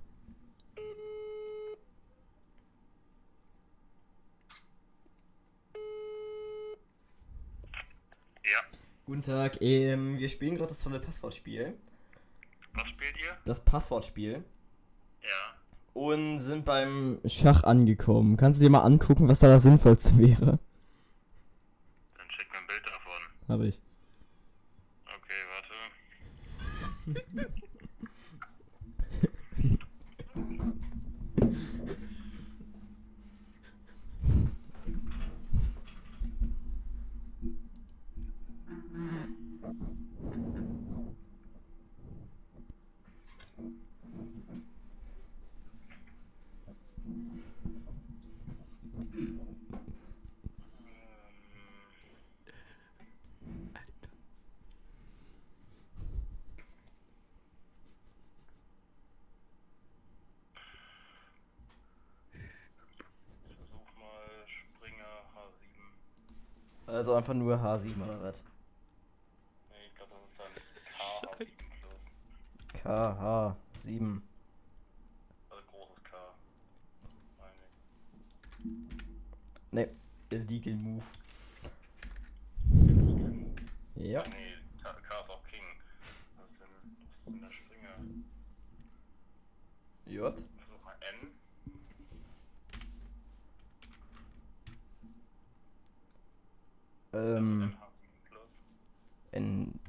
[8.46, 8.60] Ja,
[9.06, 11.74] Guten Tag, ähm, wir spielen gerade das tolle Passwortspiel.
[12.74, 13.38] Was spielt ihr?
[13.46, 14.44] Das Passwortspiel.
[15.22, 15.56] Ja.
[15.94, 18.38] Und sind beim Schach angekommen.
[18.38, 20.60] Kannst du dir mal angucken, was da das Sinnvollste wäre?
[22.18, 23.22] Dann schick mir ein Bild davon.
[23.50, 23.82] Habe ich.
[25.06, 25.46] Okay,
[27.06, 27.50] warte.
[63.56, 66.94] Versuch mal Springer H7.
[67.10, 68.44] Also einfach nur H7 oder was?
[69.72, 70.54] Nee, ich glaube, das ist dann
[70.94, 71.50] K H7
[71.82, 72.02] plus.
[72.84, 74.22] KH7.
[75.50, 76.36] Also großes K.
[77.40, 77.56] Meine
[78.60, 78.72] ich.
[79.72, 79.90] Ne,
[80.30, 81.06] Illegal Move.
[83.96, 84.22] Ja.
[84.28, 85.64] Nee, K, K ist auch King.
[86.38, 86.70] Was ist denn,
[87.26, 87.96] was ist denn der Springer?
[90.06, 90.36] J.
[90.36, 91.32] Versuch mal N.
[97.14, 98.50] Ähm, N H7 plus.
[99.32, 99.80] N.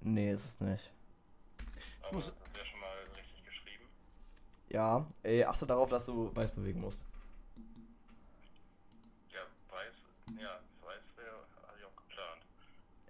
[0.00, 0.90] Nee, ist es nicht.
[2.02, 3.84] Aber muss- das ist ja schon mal richtig geschrieben.
[4.68, 7.04] Ja, ey, achte darauf, dass du weiß bewegen musst.
[9.30, 9.94] Ja, weiß,
[10.40, 12.42] ja, weiß wäre, hatte ich auch geplant.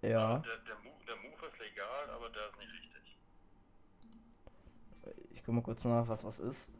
[0.02, 0.38] Ja.
[0.38, 3.16] Der, der, Move, der Move ist legal, aber der ist nicht richtig.
[5.30, 6.70] Ich guck mal kurz nach, was was ist.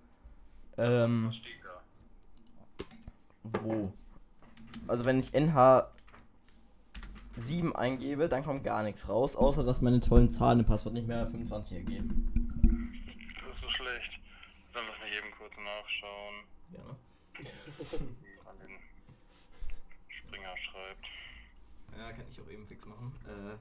[0.79, 1.83] Ähm, Was steht da?
[3.43, 3.93] wo?
[4.89, 5.91] Also wenn ich NH
[7.37, 11.07] 7 eingebe, dann kommt gar nichts raus, außer dass meine tollen Zahlen im Passwort nicht
[11.07, 12.29] mehr 25 ergeben.
[13.47, 14.19] Das ist so schlecht.
[14.73, 16.35] Dann lass mich eben kurz nachschauen,
[16.73, 16.97] Ja, ne?
[18.23, 18.79] wie man den
[20.09, 21.07] Springer schreibt.
[21.99, 23.13] Ja, kann ich auch eben fix machen.
[23.27, 23.57] Äh.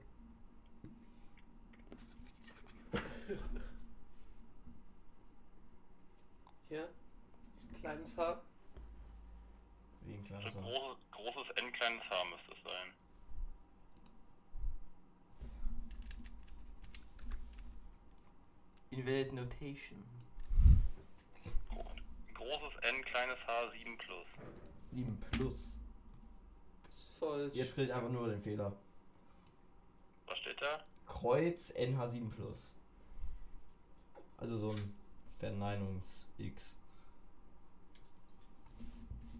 [6.70, 6.88] Hier.
[7.80, 8.42] Kleines Haar.
[10.06, 10.70] Wie ein kleines Also Haar.
[10.72, 12.88] großes, großes N, kleines H müsste es sein.
[18.92, 20.04] Invalid Notation.
[22.34, 24.28] Gro großes N, kleines H, 7 plus.
[24.92, 25.56] 7 plus.
[26.90, 27.56] Ist falsch.
[27.56, 28.74] Jetzt kriegt einfach nur den Fehler.
[30.28, 30.84] Was steht da?
[31.08, 32.74] Kreuz NH7 plus.
[34.38, 34.94] Also so ein
[35.40, 36.76] Verneinungs-X.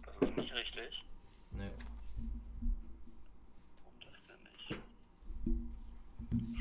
[0.02, 1.04] Das ist nicht richtig.
[1.50, 1.70] Ne.
[3.84, 4.68] Warum das denn nicht?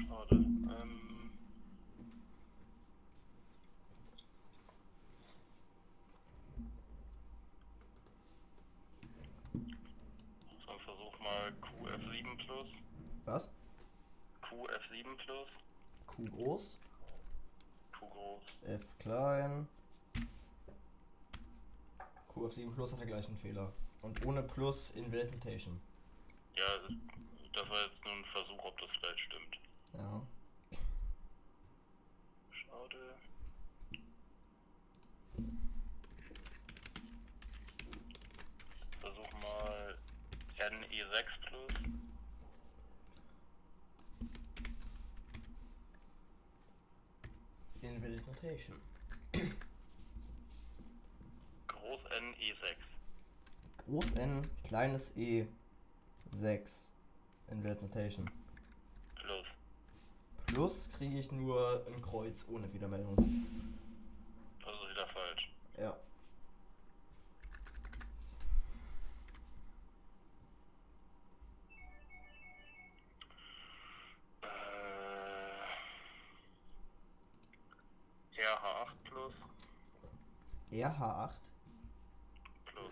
[0.10, 0.36] Schade.
[0.36, 1.12] Ähm,
[14.92, 15.48] F7 plus,
[16.22, 16.78] Q groß,
[17.98, 19.68] Q groß, F klein.
[22.34, 23.74] QF7 Plus hat den gleichen Fehler.
[24.02, 25.82] Und ohne Plus Invalid Notation.
[26.56, 26.66] Ja,
[27.54, 29.60] das war jetzt nur ein Versuch, ob das vielleicht stimmt.
[29.94, 30.22] Ja.
[32.52, 33.16] Schade.
[39.00, 39.98] Versuch mal
[40.60, 41.72] NE6 plus.
[48.62, 48.82] Notation.
[51.68, 52.76] Groß NE6.
[53.86, 55.46] Groß N, kleines E,
[56.32, 56.92] 6.
[57.50, 58.30] Invalid Notation.
[59.16, 59.46] Plus.
[60.46, 63.46] Plus kriege ich nur ein Kreuz ohne Fehlermeldung.
[81.02, 81.30] RH8.
[82.66, 82.92] Plus.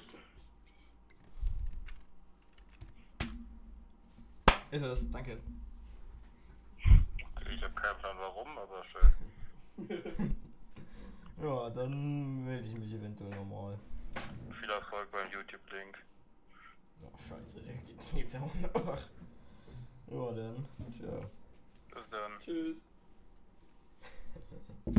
[4.72, 5.38] Ist es, danke.
[7.52, 10.36] Ich habe keinen Plan warum, aber schön.
[11.42, 13.80] Ja, dann melde ich mich eventuell nochmal.
[14.60, 15.98] Viel Erfolg beim YouTube-Link.
[17.02, 18.98] Oh, scheiße, der geht gibt's ja auch noch.
[20.08, 20.66] Ja, dann.
[20.92, 21.30] Tja.
[21.94, 22.32] Bis dann.
[22.44, 22.89] Tschüss.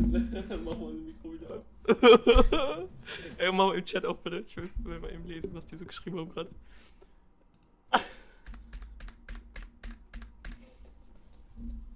[0.63, 1.61] mach mal das Mikro wieder an.
[3.37, 4.43] Ey, mach mal im Chat auf, bitte.
[4.47, 6.49] Ich will, will mal eben lesen, was die so geschrieben haben gerade.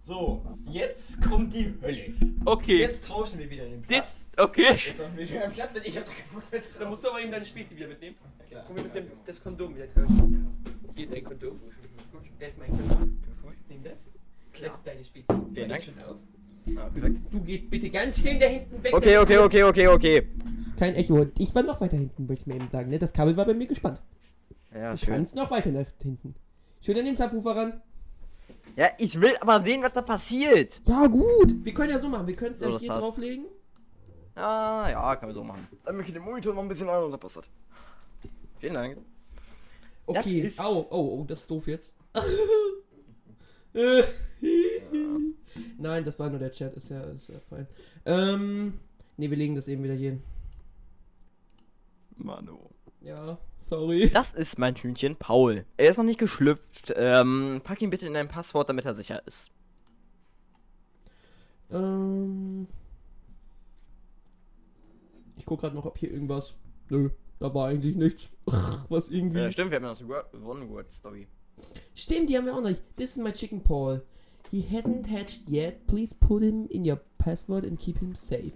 [0.07, 2.13] So, jetzt kommt die Hölle.
[2.45, 2.77] Okay.
[2.77, 4.29] Jetzt tauschen wir wieder den Platz.
[4.35, 4.61] Das, okay.
[4.61, 6.71] Jetzt tauschen wir wieder den Platz, denn ich hab da keinen Bock mehr drauf.
[6.77, 8.15] Dann musst du aber eben deine Spezi wieder mitnehmen.
[8.37, 8.69] Ja, klar.
[8.69, 10.63] Und wir müssen das Kondom wieder tauschen.
[10.95, 11.59] Hier dein Kondom.
[12.39, 13.17] Das ist mein Kondom.
[13.67, 14.05] Nimm das.
[14.61, 15.33] Das ist deine Spezi.
[15.55, 15.81] Vielen Dank.
[15.81, 16.19] Schon auf.
[16.65, 17.21] Ja, perfekt.
[17.31, 18.93] Du gehst bitte ganz schön da hinten weg.
[18.93, 20.27] Okay, okay, okay, okay, okay.
[20.77, 21.27] Kein Echo.
[21.37, 22.89] Ich war noch weiter hinten, würde ich mir eben sagen.
[22.89, 22.99] Ne?
[22.99, 24.01] Das Kabel war bei mir gespannt.
[24.73, 26.35] Ja, Du kannst noch weiter nach hinten.
[26.81, 27.81] Schön an den Subwoofer ran.
[28.75, 30.81] Ja, ich will aber sehen, was da passiert.
[30.85, 31.63] Ja, gut.
[31.63, 32.27] Wir können ja so machen.
[32.27, 33.03] Wir können es So, ja das hier passt.
[33.03, 33.45] drauflegen.
[34.35, 35.65] Ah, ja, kann man so machen.
[35.85, 37.49] Dann möchte ich den Monitor noch ein bisschen an und dann passt das.
[38.59, 38.97] Vielen Dank.
[40.07, 40.39] Das Okay.
[40.41, 41.95] ist- Au, oh, oh, das ist doof jetzt.
[43.73, 44.03] Äh,
[45.77, 46.73] Nein, das war nur der Chat.
[46.75, 47.67] Ist ja, ist ja fein.
[48.05, 48.79] Ähm.
[49.17, 50.23] Ne, wir legen das eben wieder hier hin.
[52.17, 52.57] Manu.
[53.01, 54.09] Ja, sorry.
[54.09, 55.65] Das ist mein Hühnchen Paul.
[55.77, 56.93] Er ist noch nicht geschlüpft.
[56.95, 59.51] Ähm, pack ihn bitte in dein Passwort, damit er sicher ist.
[61.71, 62.67] Ähm.
[65.37, 66.55] Ich guck gerade noch, ob hier irgendwas.
[66.89, 68.35] Nö, da war eigentlich nichts.
[68.89, 69.39] Was irgendwie.
[69.39, 71.27] Ja, stimmt, wir haben ja noch die Word- One-Word-Story.
[71.93, 72.81] Stimmt, die haben wir auch noch nicht.
[72.95, 74.01] This is my chicken Paul.
[74.55, 75.85] He hasn't hatched yet.
[75.85, 78.53] Please put him in your password and keep him safe.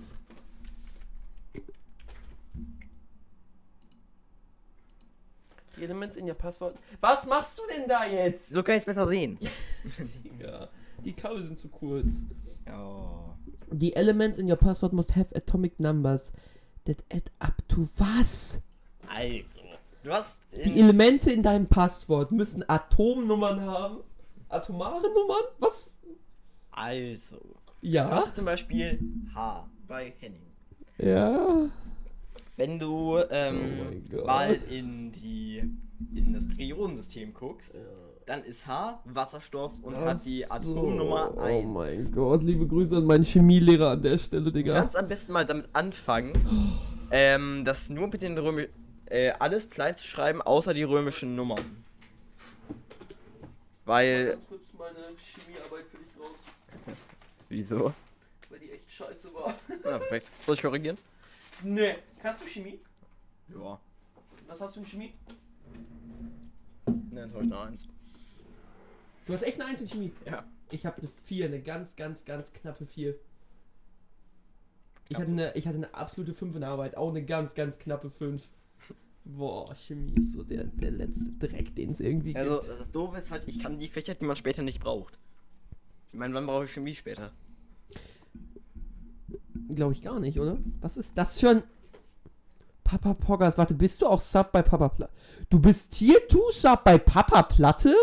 [5.75, 6.75] Die Elements in your password.
[7.01, 8.51] Was machst du denn da jetzt?
[8.51, 9.39] So kann ich es besser sehen.
[10.23, 10.69] Digga,
[11.03, 12.21] die Kabel sind zu kurz.
[12.65, 13.35] Ja.
[13.69, 16.31] The elements in your password must have atomic numbers
[16.85, 18.61] that add up to was?
[19.05, 19.59] Also.
[20.03, 20.43] Du hast.
[20.53, 23.97] Die In, Elemente in deinem Passwort müssen Atomnummern haben.
[24.49, 25.43] Atomare Nummern?
[25.59, 25.95] Was?
[26.71, 27.37] also.
[27.37, 28.09] Du Ja.
[28.09, 28.99] hast jetzt zum Beispiel
[29.33, 30.41] H bei Henning.
[30.97, 31.69] Ja.
[32.57, 34.25] Wenn du Oh ähm, Gott.
[34.25, 35.63] mal in die
[36.15, 37.73] in das Periodensystem guckst,
[38.25, 40.73] dann ist H Wasserstoff und hat die Ach so.
[40.77, 41.51] Atomnummer 1.
[41.65, 44.73] Oh mein Gott, liebe Grüße an meinen Chemielehrer an der Stelle, Du Digga.
[44.79, 46.33] kannst am besten mal damit anfangen,
[47.11, 48.71] ähm, das nur mit den römischen,
[49.05, 51.59] äh, alles klein zu schreiben, außer die römischen Nummern.
[53.89, 56.37] Weil, kurz meine Chemiearbeit für dich raus,
[57.49, 57.91] wieso?
[58.51, 59.55] weil die echt scheiße war.
[59.67, 60.29] Ja, perfekt.
[60.45, 60.95] Soll ich korrigieren?
[61.63, 62.79] Ne, kannst du Chemie?
[63.47, 63.79] Ja.
[64.45, 65.15] Was hast du in Chemie?
[67.09, 67.87] Ne, enttäuscht eine 1.
[69.25, 70.13] Du hast echt eine 1 in Chemie.
[70.23, 70.45] Ja.
[70.69, 73.15] Ich habe eine 4, eine ganz, ganz, ganz knappe 4.
[75.07, 77.79] Ich hatte, eine, ich hatte eine absolute 5 in der Arbeit, auch eine ganz, ganz
[77.79, 78.47] knappe 5.
[79.37, 82.79] Boah, Chemie ist so der, der letzte Dreck, den es irgendwie Also, gibt.
[82.79, 85.19] das Doofe ist halt, ich kann die Fächer, die man später nicht braucht.
[86.11, 87.31] Ich meine, wann brauche ich Chemie später?
[89.69, 90.57] Glaube ich gar nicht, oder?
[90.81, 91.63] Was ist das für ein.
[92.83, 95.13] Papa Poggers, warte, bist du auch Sub bei Papa Platte?
[95.51, 97.93] Du bist Tier 2 Sub bei Papa Platte?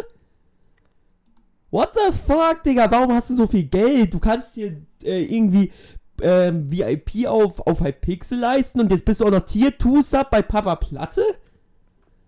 [1.72, 2.88] What the fuck, Digga?
[2.88, 4.14] Warum hast du so viel Geld?
[4.14, 5.72] Du kannst dir äh, irgendwie
[6.22, 10.30] ähm, VIP auf, auf Hypixel leisten und jetzt bist du auch noch Tier 2 Sub
[10.30, 11.24] bei Papa Platte?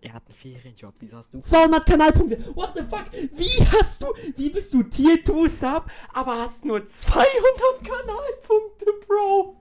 [0.01, 0.95] Er hat einen Ferienjob.
[1.01, 1.41] Wieso hast du?
[1.41, 2.55] 200 Kanalpunkte.
[2.55, 3.11] What the fuck?
[3.13, 7.29] Wie hast du, wie bist du Tier 2 Sub, aber hast nur 200
[7.83, 9.57] Kanalpunkte, Bro?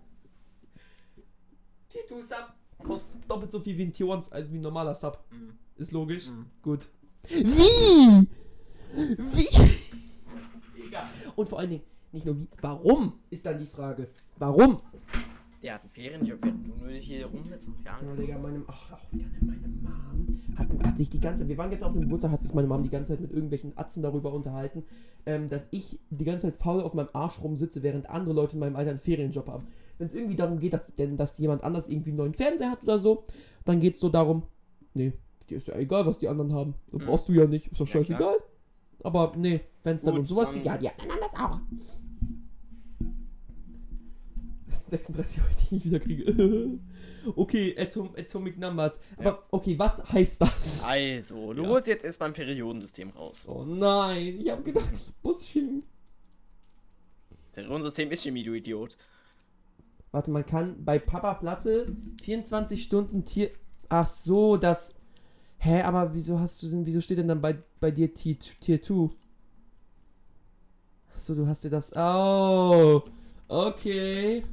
[1.90, 2.54] Tier 2 Sub
[2.84, 5.24] kostet doppelt so viel wie ein Tier 1, also wie ein normaler Sub.
[5.32, 5.58] Mhm.
[5.78, 6.28] Ist logisch.
[6.28, 6.46] Mhm.
[6.62, 6.88] Gut.
[7.30, 8.28] Wie?
[8.94, 9.48] Wie?
[10.76, 11.10] Digga.
[11.36, 11.84] Und vor allen Dingen,
[12.18, 14.08] nicht nur wie, warum ist dann die Frage.
[14.38, 14.82] Warum?
[15.62, 18.20] Der hat einen Ferienjob, während du nur hier rumsitzt und Ja, fernst.
[18.20, 21.58] Digga, meine, ach, auch wieder ne, meine Mom hat, hat sich die ganze Zeit, wir
[21.58, 24.02] waren gestern auf dem Geburtstag, hat sich meine Mom die ganze Zeit mit irgendwelchen Atzen
[24.04, 24.84] darüber unterhalten,
[25.26, 28.60] ähm, dass ich die ganze Zeit faul auf meinem Arsch rumsitze, während andere Leute in
[28.60, 29.66] meinem Alter einen Ferienjob haben.
[29.98, 32.84] Wenn es irgendwie darum geht, dass, denn, dass jemand anders irgendwie einen neuen Fernseher hat
[32.84, 33.26] oder so,
[33.66, 34.44] dann geht es so darum,
[34.94, 35.14] nee,
[35.50, 36.76] dir ist ja egal, was die anderen haben.
[36.88, 37.06] So Mhm.
[37.06, 38.38] brauchst du ja nicht, ist doch Ja, scheißegal.
[39.04, 41.60] Aber nee, wenn es dann um sowas geht, ja, die anderen das auch.
[44.88, 46.80] Sind 36 Euro, die ich nicht wieder kriege.
[47.36, 49.00] okay, Atom, Atomic Numbers.
[49.18, 50.84] Aber okay, was heißt das?
[50.84, 51.70] Also, du Ja.
[51.70, 53.46] holst jetzt erstmal ein Periodensystem raus.
[53.48, 55.84] Oh nein, ich habe gedacht, ich muss Chemie.
[57.54, 58.98] Periodensystem ist Chemie, du Idiot.
[60.12, 63.52] Warte, man kann bei Papa Platte 24 Stunden Tier.
[63.90, 64.96] Ach so, das.
[65.58, 68.82] Hä, aber wieso hast du denn, wieso steht denn dann bei, bei dir Tier, Tier
[68.82, 69.10] 2?
[71.14, 71.92] Ach so, du hast dir das.
[71.96, 73.04] Oh,
[73.50, 74.44] okay.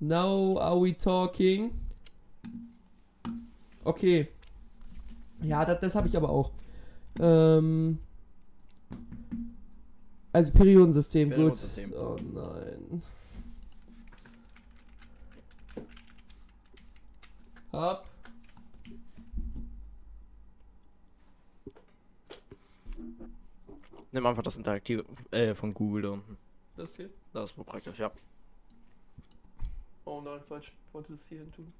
[0.00, 1.72] Now are we talking?
[3.84, 4.28] Okay.
[5.42, 6.52] Ja, das, das habe ich aber auch.
[7.18, 7.98] Ähm.
[10.32, 11.36] Also Periodensystem, gut.
[11.36, 11.92] Periodensystem.
[11.92, 13.02] Oh nein.
[17.72, 18.06] Hab.
[24.12, 26.36] Nimm einfach das Interaktive äh, von Google da unten.
[26.76, 27.10] Das hier?
[27.32, 28.10] Das ist wohl praktisch, ja.
[30.10, 30.72] Oh nein, falsch.
[30.88, 31.72] Ich wollte das hier hin tun.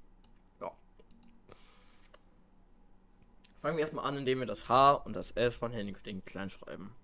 [3.60, 6.94] Fangen wir erstmal an, indem wir das H und das S von Henning klein schreiben.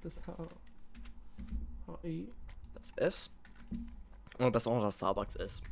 [0.00, 0.36] Das H.
[1.86, 2.26] H-E.
[2.74, 3.30] Das S.
[4.36, 5.62] Und das auch noch das Starbucks S.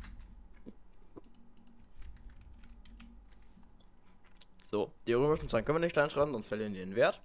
[4.63, 7.21] So, die römischen Zahlen können wir nicht klein schreiben, sonst verlieren die den Wert.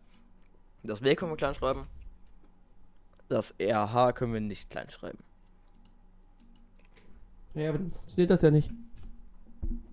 [0.82, 1.86] Das W können wir klein schreiben.
[3.28, 5.25] Das RH können wir nicht klein schreiben.
[7.56, 8.70] Ja, aber dann funktioniert das ja nicht.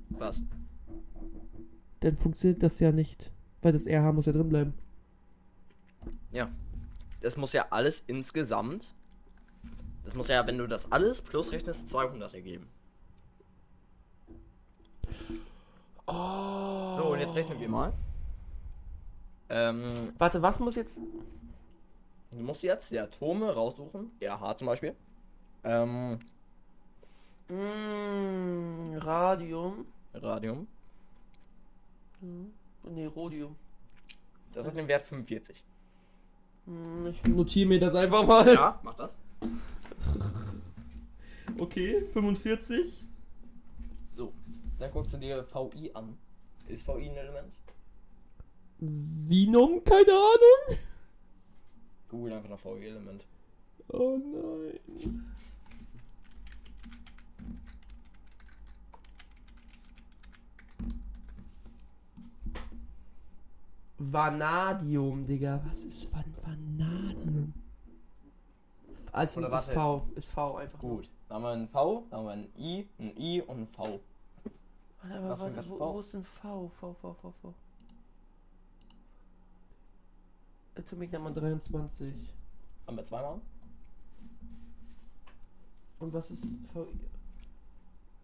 [0.09, 0.41] Was?
[2.01, 3.31] Dann funktioniert das ja nicht.
[3.61, 4.73] Weil das RH muss ja drin bleiben.
[7.23, 8.93] Das muss ja alles insgesamt.
[10.03, 12.67] Das muss ja, wenn du das alles plus rechnest, 200 ergeben.
[16.05, 16.95] Oh.
[16.97, 17.93] So, und jetzt rechnen wir mal.
[19.47, 20.99] Ähm, Warte, was muss jetzt.
[22.31, 24.11] du musst jetzt die Atome raussuchen.
[24.19, 24.95] RH zum Beispiel.
[25.63, 26.19] Ähm,
[27.49, 29.85] Mm, Radium.
[30.13, 30.67] Radium.
[32.21, 33.55] Ne, Rhodium.
[34.53, 35.63] Das hat den Wert 45.
[36.65, 38.53] Hm, Ich notiere mir das einfach mal.
[38.53, 39.17] Ja, mach das.
[41.59, 43.03] Okay, 45.
[44.15, 44.33] So,
[44.79, 46.17] dann guckst du dir VI an.
[46.67, 47.53] Ist VI ein Element?
[48.79, 50.79] Vinum, keine Ahnung.
[52.09, 53.25] Google einfach nach VI-Element.
[53.89, 54.79] Oh nein.
[63.97, 65.61] Vanadium, Digga.
[65.65, 67.53] Was ist Van Vanadium?
[69.11, 69.71] Also Oder ist warte.
[69.71, 70.07] V.
[70.15, 70.79] Ist V einfach.
[70.79, 73.67] Gut, dann haben wir ein V, dann haben wir ein I, ein I und ein
[73.67, 73.99] V.
[75.03, 75.93] Warte, aber Was für ein warte, wo, V?
[75.93, 76.69] wo ist denn V?
[76.69, 77.53] V, V, V, V.
[80.75, 82.33] Atomic Nummer 23.
[82.87, 83.39] Haben wir zweimal?
[85.99, 86.87] Und was ist V?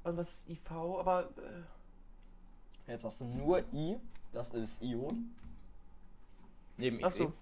[0.04, 0.72] Und was ist IV?
[0.72, 1.30] Aber.
[1.38, 3.98] Äh, Jetzt hast du nur I,
[4.32, 5.36] das ist Ion.
[6.80, 7.28] Neben Achso.
[7.28, 7.34] Xe.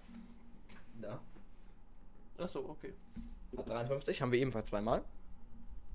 [1.00, 1.20] Da.
[2.38, 2.92] Achso, okay.
[3.56, 5.04] Hat 53, haben wir ebenfalls zweimal.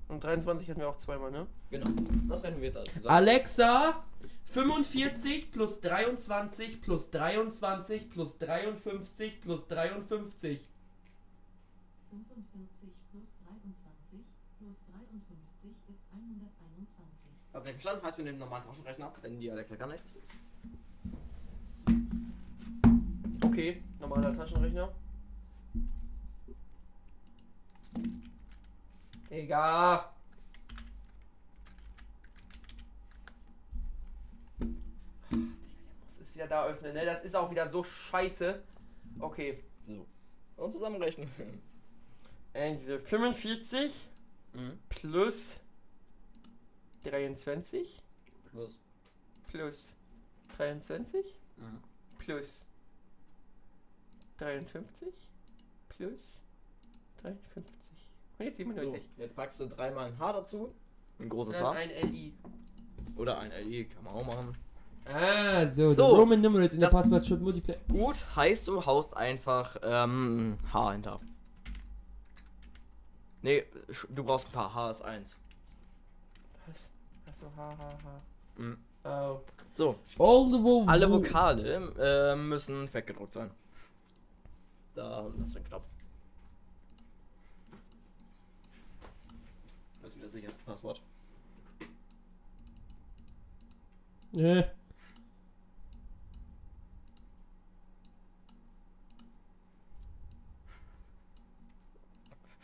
[0.08, 1.46] Und 23 hatten wir auch zweimal, ne?
[1.70, 1.86] Genau.
[2.28, 3.14] Das rechnen wir jetzt alles zusammen.
[3.14, 4.04] Alexa,
[4.46, 10.68] 45 plus 23 plus 23 plus 53 plus 53.
[12.10, 14.24] 45 plus 23
[14.58, 17.32] plus 53 ist 121.
[17.52, 18.06] Hast du nicht verstanden?
[18.06, 20.14] Heißt, wir nehmen normalen Taschenrechner, denn die Alexa kann nichts.
[23.44, 24.90] Okay, normaler Taschenrechner.
[29.28, 30.08] Egal.
[35.28, 37.04] Muss es wieder da öffnen, ne?
[37.04, 38.62] Das ist auch wieder so scheiße.
[39.18, 39.62] Okay.
[39.82, 40.06] So.
[40.56, 41.28] Und zusammenrechnen.
[42.54, 43.92] Also 45
[44.54, 44.78] mhm.
[44.88, 45.60] plus
[47.02, 48.02] 23
[48.50, 48.78] Plus.
[49.48, 49.94] plus
[50.56, 51.26] 23
[51.56, 51.82] Mhm.
[52.18, 52.66] plus
[54.38, 55.08] 53
[55.88, 56.42] plus
[57.22, 57.74] 53.
[58.38, 59.08] Und jetzt So, 97.
[59.16, 60.74] jetzt packst du dreimal ein H dazu.
[61.20, 61.70] Ein großes Dann H.
[61.72, 62.32] ein LI.
[63.16, 64.56] Oder ein LI, kann man auch machen.
[65.06, 65.92] Ah, so.
[65.92, 67.76] So, the Roman numerals in der Passwort should multiply.
[67.88, 71.20] Gut, heißt du haust einfach ähm, H hinter.
[73.42, 73.64] Nee,
[74.08, 74.74] du brauchst ein paar.
[74.74, 75.38] H ist 1.
[76.66, 76.90] Was?
[77.26, 78.22] Achso, ha, ha, ha.
[78.62, 78.78] Mhm.
[79.04, 79.40] Oh.
[79.74, 81.92] So, All the alle vo- Vokale
[82.32, 83.50] äh, müssen fettgedruckt sein.
[84.94, 85.88] Da und das ist ein Knopf.
[90.00, 91.02] Das ist wieder sicher das Passwort.
[94.32, 94.64] Nee.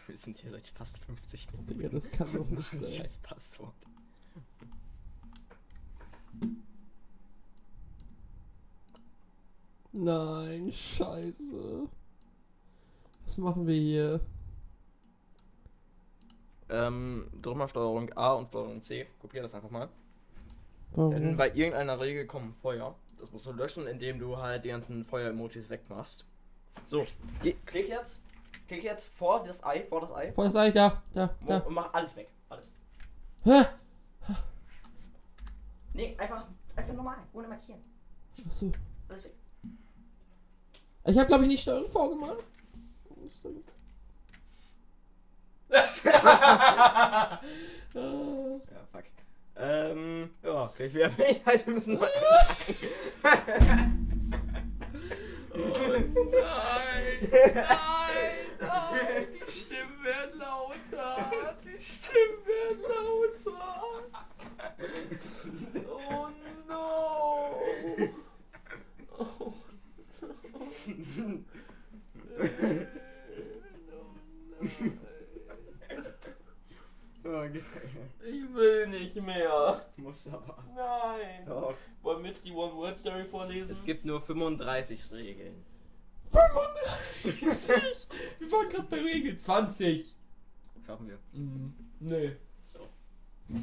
[0.06, 1.68] Wir sind hier seit fast 50 Minuten.
[1.68, 2.92] Digga, das kann doch nicht sein.
[2.92, 3.86] Scheiß Passwort.
[9.92, 11.88] Nein, scheiße.
[13.30, 14.20] Was machen wir hier?
[16.68, 19.06] Ähm, drück mal Steuerung A und Steuerung C.
[19.20, 19.88] Kopier das einfach mal.
[20.96, 21.12] Warum?
[21.12, 22.92] Denn bei irgendeiner Regel kommen Feuer.
[23.20, 26.24] Das musst du löschen, indem du halt die ganzen Feuer-Emojis wegmachst.
[26.86, 27.06] So,
[27.40, 28.24] geh, klick jetzt.
[28.66, 30.32] Klick jetzt vor das Ei, vor das Ei.
[30.32, 31.58] Vor das Ei, da, da, da.
[31.58, 32.28] Und mach alles weg.
[32.48, 32.72] Alles.
[33.44, 33.64] Hä?
[35.94, 37.80] Nee, einfach, einfach normal, ohne markieren.
[38.48, 38.72] Achso.
[39.08, 39.34] Alles weg.
[41.04, 42.42] Ich habe glaube ich nicht Steuerung vorgemacht.
[43.38, 43.64] Steuerung.
[47.92, 48.60] Ah.
[48.70, 49.04] Ja, fuck.
[49.56, 51.40] Ähm, ja, krieg ich wieder mich.
[51.44, 52.10] Also wir müssen mal.
[55.52, 57.28] Nein,
[58.60, 61.30] nein, die Stimmen werden lauter,
[61.64, 64.04] die Stimmen werden lauter.
[65.88, 66.28] Oh
[66.68, 67.60] no.
[69.18, 69.54] Oh
[77.24, 77.62] okay.
[78.22, 79.84] Ich will nicht mehr.
[79.96, 80.56] Muss aber.
[80.74, 81.46] Nein.
[81.46, 81.74] Doch.
[82.02, 83.72] Wollen wir jetzt die One-Word-Story vorlesen?
[83.72, 85.54] Es gibt nur 35 Regeln.
[86.32, 88.08] 35.
[88.38, 90.16] Wir waren gerade bei Regel 20.
[90.86, 91.18] Schaffen wir.
[91.32, 91.74] Mhm.
[92.00, 92.36] Nee.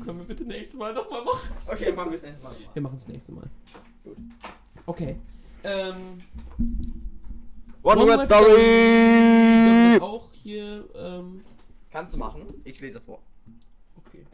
[0.03, 1.55] Können wir bitte nächstes Mal nochmal machen?
[1.65, 2.55] Okay, machen wir es nächstes Mal.
[2.73, 3.49] Wir machen es das nächste Mal.
[4.03, 4.17] Gut.
[4.85, 5.17] Okay.
[5.63, 6.21] Ähm,
[7.83, 9.93] One Word sollen wir Story!
[9.93, 11.43] das auch hier, ähm,
[11.89, 12.61] Kannst du machen.
[12.63, 13.21] Ich lese vor.
[13.97, 14.25] okay.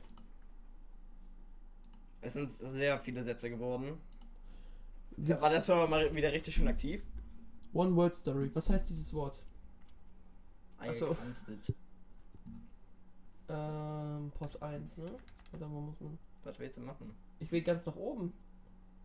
[2.22, 4.00] Es sind sehr viele Sätze geworden.
[5.18, 7.04] Jetzt War der Server mal wieder richtig schön aktiv?
[7.74, 8.50] One Word Story.
[8.54, 9.42] Was heißt dieses Wort?
[10.78, 11.16] Ach so.
[13.50, 15.12] Ähm, Pos 1, ne?
[15.54, 16.18] Oder wo muss man.
[16.44, 17.14] Was willst du machen?
[17.40, 18.34] Ich will ganz nach oben.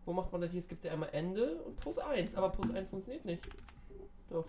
[0.05, 0.59] Wo macht man das hier?
[0.59, 3.47] Es gibt ja einmal Ende und Pos 1, aber Pos 1 funktioniert nicht.
[4.29, 4.47] Doch.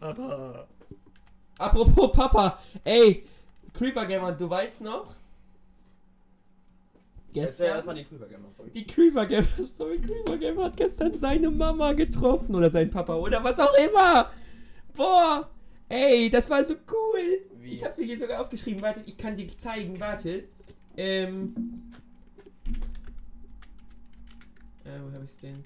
[0.00, 0.68] Aber.
[1.58, 3.26] Apropos Papa, ey,
[3.72, 5.14] Creeper Gamer, du weißt noch?
[7.42, 8.18] Jetzt ja erstmal Gestern?
[8.18, 8.70] die Creeper Gamer Story.
[8.70, 10.00] Die Creeper Gamer Story.
[10.00, 14.30] Creeper Gamer hat gestern seine Mama getroffen oder sein Papa oder was auch immer.
[14.96, 15.50] Boah,
[15.88, 17.40] ey, das war so cool.
[17.60, 17.72] Wie?
[17.74, 18.82] Ich hab's mir hier sogar aufgeschrieben.
[18.82, 19.98] Warte, ich kann dir zeigen.
[20.00, 20.44] Warte.
[20.96, 21.54] Ähm.
[24.84, 25.62] Äh, wo hab ich's denn?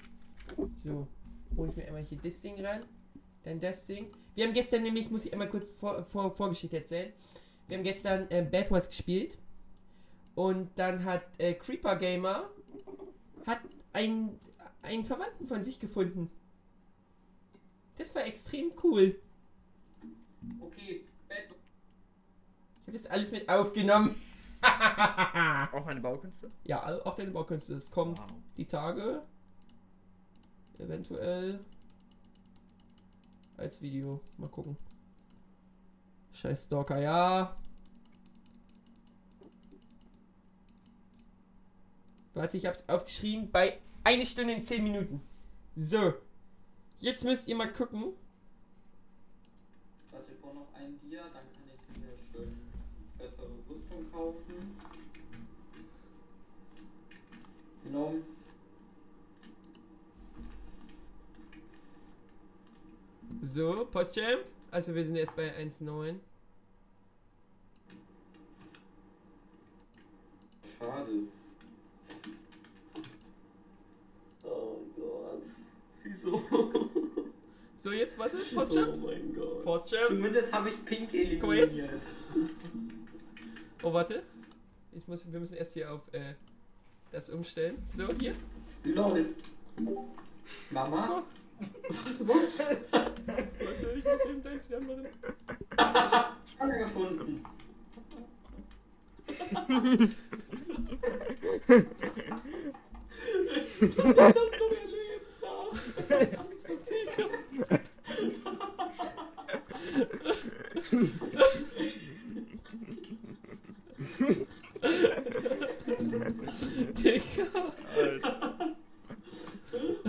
[0.75, 1.07] So,
[1.55, 2.81] hol ich mir einmal hier das Ding ran.
[3.43, 4.07] Dann das Ding.
[4.35, 7.13] Wir haben gestern nämlich, muss ich einmal kurz vor, vor, Vorgeschichte erzählen.
[7.67, 9.37] Wir haben gestern äh, Bad Wars gespielt.
[10.35, 12.49] Und dann hat äh, Creeper Gamer
[13.45, 13.59] hat
[13.93, 14.39] einen,
[14.81, 16.29] einen Verwandten von sich gefunden.
[17.97, 19.19] Das war extrem cool.
[20.59, 24.15] Okay, Ich habe das alles mit aufgenommen.
[24.63, 26.49] Auch meine Baukünste?
[26.63, 27.73] ja, all- auch deine Baukünste.
[27.75, 28.27] Es kommt Wow.
[28.57, 29.21] die Tage.
[30.79, 31.59] Eventuell
[33.57, 34.21] als Video.
[34.37, 34.77] Mal gucken.
[36.33, 37.55] Scheiß Stalker, ja.
[42.33, 45.21] Warte, ich hab's aufgeschrieben bei eine Stunde in 10 Minuten.
[45.75, 46.13] So.
[46.99, 48.13] Jetzt müsst ihr mal gucken.
[50.11, 52.57] Warte, ich brauche noch ein Bier, dann kann ich mir schön
[53.17, 54.77] bessere Rüstung kaufen.
[57.83, 58.23] Genommen.
[63.41, 64.39] So, Postjam.
[64.71, 66.15] Also wir sind erst bei 1,9.
[70.79, 71.11] Schade.
[74.43, 75.43] Oh Gott.
[76.23, 76.89] Wieso?
[77.75, 79.01] so, jetzt warte, Postjam.
[79.01, 79.63] mein Gott.
[79.63, 80.07] Postjam.
[80.07, 81.41] Zumindest habe ich Pink eliminiert.
[81.41, 81.89] Guck mal jetzt.
[83.83, 84.23] Oh, warte.
[84.93, 86.35] Ich muss, wir müssen erst hier auf äh,
[87.11, 87.81] Das umstellen.
[87.87, 88.33] So, hier.
[88.83, 89.25] LOL.
[90.71, 91.23] Mama?
[91.89, 92.59] Warte, was?
[92.91, 93.13] Warte,
[93.97, 95.07] ich muss eben deins wieder machen.
[96.55, 97.43] Schwanger gefunden.
[103.79, 104.92] Das noch erlebt habe.
[116.93, 117.73] Digga.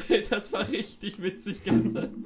[0.09, 2.25] Ey, Das war richtig witzig gestern.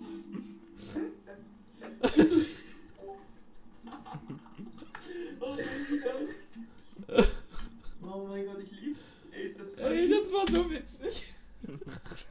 [8.03, 9.17] Oh mein Gott, ich lieb's.
[9.33, 11.25] Ey, ist das Ey, das war so witzig.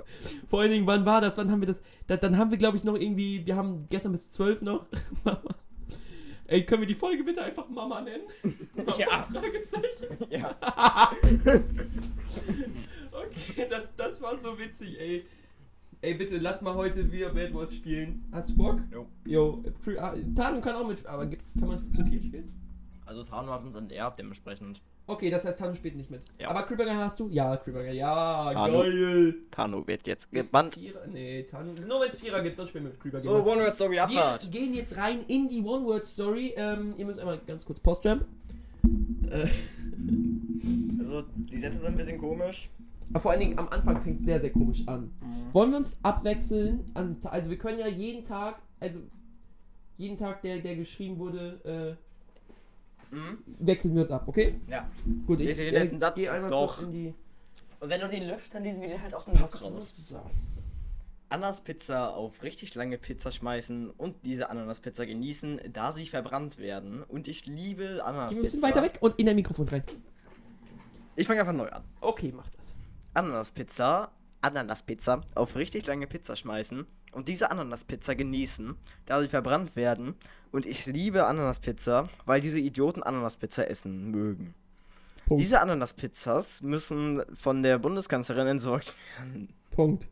[0.50, 1.38] Vor allen Dingen, wann war das?
[1.38, 1.82] Wann haben wir das?
[2.08, 4.86] Da, dann haben wir, glaube ich, noch irgendwie, wir haben gestern bis 12 noch.
[6.48, 8.24] Ey, können wir die Folge bitte einfach Mama nennen?
[8.76, 9.24] Mama, Ja.
[9.32, 10.18] Fragezeichen.
[10.30, 10.56] Ja.
[13.12, 15.26] Okay, das, das war so witzig, ey.
[16.02, 18.24] Ey, bitte lass mal heute wieder Bad Wars spielen.
[18.32, 18.80] Hast du Bock?
[18.92, 19.08] Jo.
[19.26, 19.64] Jo,
[20.00, 22.54] ah, Tarnung kann auch mit, aber gibt's, kann man zu viel spielen?
[23.08, 24.82] Also Tano hat uns enterbt, dementsprechend.
[25.08, 26.22] Okay, das heißt, Tarnung spielt nicht mit.
[26.38, 26.50] Ja.
[26.50, 27.30] Aber Creeper hast du?
[27.30, 28.82] Ja, Creeper, ja, Tarnung.
[28.82, 29.36] geil.
[29.50, 30.76] Tano wird jetzt gebannt.
[30.76, 31.08] Vierer?
[31.08, 31.76] Nee, Tarnung.
[31.88, 33.22] Nur wenn es Vierer gibt, sonst spielen wir mit Creeper.
[33.22, 34.52] So, One Word Story wir Abfahrt.
[34.52, 36.54] gehen jetzt rein in die One-Word-Story.
[36.58, 38.26] Ähm, ihr müsst einmal ganz kurz Post-Jump.
[39.32, 39.48] Äh,
[41.00, 42.70] Also, die Sätze sind ein bisschen komisch.
[43.12, 45.12] aber vor allen Dingen am Anfang fängt sehr, sehr komisch an.
[45.54, 46.84] Wollen wir uns abwechseln?
[46.96, 49.00] An, also wir können ja jeden Tag, also
[49.96, 51.98] jeden Tag, der, der geschrieben wurde,
[53.12, 53.38] Mhm.
[53.60, 54.60] äh, wechseln wir uns ab, okay?
[54.68, 54.90] Ja.
[55.26, 56.16] Gut, ich ihr den äh, letzten Satz?
[56.16, 56.76] gehe einmal Doch.
[56.76, 57.14] kurz in die...
[57.80, 60.10] Und wenn du den löscht, dann lesen wir den halt aus dem Pass raus.
[60.10, 60.22] So.
[61.30, 67.04] Ananas-Pizza auf richtig lange Pizza schmeißen und diese Ananas-Pizza genießen, da sie verbrannt werden.
[67.04, 68.40] Und ich liebe Geh Ananas-Pizza.
[68.40, 69.84] ein bisschen weiter weg und in dein Mikrofon rein.
[71.16, 71.84] Ich fange einfach neu an.
[72.00, 72.76] Okay, mach das.
[73.14, 74.12] Ananas-Pizza,
[74.42, 78.76] Ananas-Pizza auf richtig lange Pizza schmeißen und diese Ananas-Pizza genießen,
[79.06, 80.16] da sie verbrannt werden.
[80.52, 84.54] Und ich liebe Ananas-Pizza, weil diese Idioten Ananas-Pizza essen mögen.
[85.26, 85.44] Punkt.
[85.44, 89.50] Diese Ananas-Pizzas müssen von der Bundeskanzlerin entsorgt werden.
[89.72, 90.08] Punkt.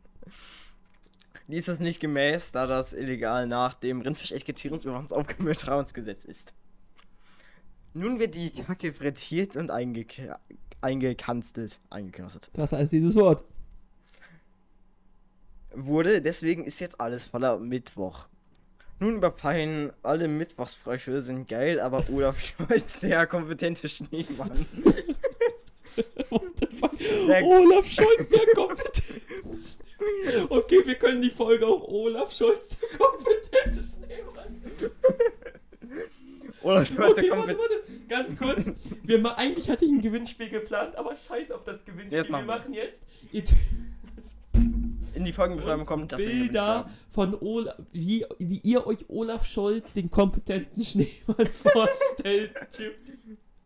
[1.48, 6.52] Dies ist nicht gemäß, da das illegal nach dem Rindfisch-Etikettierungsüberwachungsaufgabenübertragungsgesetz ist.
[7.94, 10.28] Nun wird die Kacke frittiert und eingek
[10.82, 11.80] eingekanzelt.
[11.88, 12.50] Eingekanzelt.
[12.52, 13.44] Das heißt dieses Wort.
[15.76, 18.26] Wurde, deswegen ist jetzt alles voller Mittwoch.
[18.98, 24.64] Nun überfallen alle Mittwochsfrösche sind geil, aber Olaf Scholz, der kompetente Schneemann.
[27.28, 30.46] Der- Olaf Scholz, der kompetente Schneemann.
[30.50, 34.60] Okay, wir können die Folge auch Olaf Scholz, der kompetente Schneemann.
[36.62, 37.58] Olaf Scholz, Okay, der warte, kompetente...
[37.58, 37.76] warte.
[38.08, 38.70] Ganz kurz.
[39.02, 42.18] Wir eigentlich hatte ich ein Gewinnspiel geplant, aber scheiß auf das Gewinnspiel.
[42.18, 42.54] Jetzt wir machen wir.
[42.54, 43.02] machen jetzt
[45.16, 50.10] In die Folgenbeschreibung kommt das Bilder von Olaf, wie, wie ihr euch Olaf Scholz, den
[50.10, 52.52] kompetenten Schneemann, vorstellt.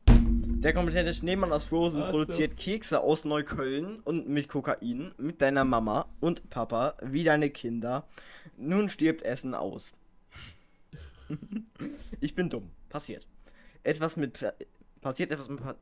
[0.07, 2.11] Der kompetente Schneemann aus Frozen Ach so.
[2.13, 8.07] produziert Kekse aus Neukölln und mit Kokain, mit deiner Mama und Papa, wie deine Kinder.
[8.57, 9.93] Nun stirbt Essen aus.
[12.21, 12.71] ich bin dumm.
[12.89, 13.27] Passiert.
[13.83, 14.39] Etwas mit.
[14.39, 14.53] Pa-
[15.01, 15.61] Passiert etwas mit.
[15.61, 15.75] Pa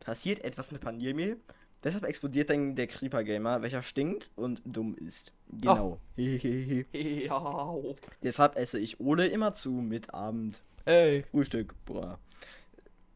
[0.00, 1.38] passiert etwas mit Paniermehl.
[1.86, 5.32] Deshalb explodiert dann der Creeper Gamer, welcher stinkt und dumm ist.
[5.48, 6.00] Genau.
[6.16, 6.84] Hehehe.
[7.26, 7.76] Ja.
[8.24, 10.60] Deshalb esse ich Ole immer zu mit Abend.
[10.84, 11.22] Ey.
[11.30, 11.76] Frühstück.
[11.84, 12.18] Boah.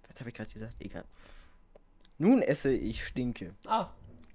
[0.07, 0.77] Was habe ich gerade gesagt?
[0.79, 1.05] Egal.
[2.18, 3.57] Nun esse ich Stinke.
[3.66, 3.89] Ah,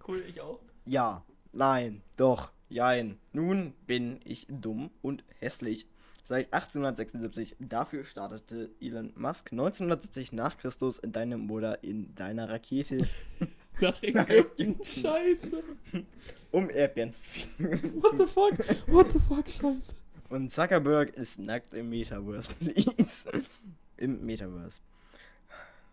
[0.06, 0.60] cool, ich auch.
[0.86, 1.24] Ja,
[1.54, 3.18] nein, doch, jein.
[3.32, 5.88] Nun bin ich dumm und hässlich.
[6.26, 12.98] Seit 1876 dafür startete Elon Musk 1970 nach Christus deine Mutter in deiner Rakete,
[13.82, 14.84] Nach Ägypten.
[14.84, 15.64] Scheiße.
[16.52, 18.02] um Erdbeeren zu fliegen.
[18.02, 18.88] What the fuck?
[18.88, 19.96] What the fuck, scheiße.
[20.30, 23.30] Und Zuckerberg ist nackt im Metaverse, please.
[23.98, 24.80] Im Metaverse.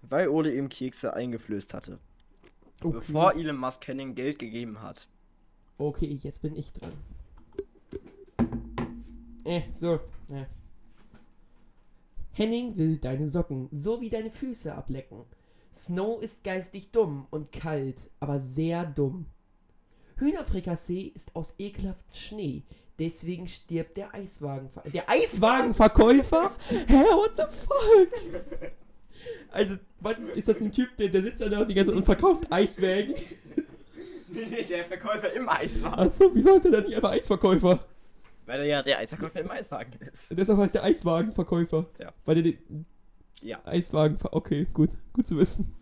[0.03, 1.99] Weil Ole ihm Kekse eingeflößt hatte.
[2.81, 2.93] Okay.
[2.95, 5.07] Bevor Elon Musk Henning Geld gegeben hat.
[5.79, 6.93] Okay, jetzt bin ich dran.
[9.45, 10.01] Äh, so.
[10.29, 10.47] Ja.
[12.33, 15.25] Henning will deine Socken sowie deine Füße ablecken.
[15.73, 19.27] Snow ist geistig dumm und kalt, aber sehr dumm.
[20.17, 22.63] Hühnerfrikassee ist aus ekelhaftem Schnee.
[22.99, 26.53] Deswegen stirbt der Eiswagenver Der Eiswagenverkäufer?
[26.69, 28.73] Hä, what the fuck?
[29.51, 32.53] Also, warte, ist das ein Typ, der, der sitzt da die ganze Zeit und verkauft
[32.53, 33.15] Eiswägen?
[34.29, 35.99] Nee, der Verkäufer im Eis war.
[35.99, 37.85] Achso, wieso ist er dann nicht einfach Eisverkäufer?
[38.47, 40.29] Weil er ja der Eisverkäufer im Eiswagen ist.
[40.31, 41.87] Deshalb heißt der Eiswagenverkäufer.
[41.99, 42.13] Ja.
[42.25, 42.87] Weil der den
[43.43, 43.61] Ja.
[43.65, 44.19] Eiswagen.
[44.31, 44.91] Okay, gut.
[45.13, 45.73] Gut zu wissen.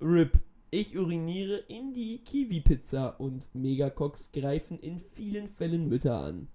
[0.00, 0.38] RIP.
[0.72, 6.46] Ich uriniere in die Kiwi-Pizza und Megacox greifen in vielen Fällen Mütter an.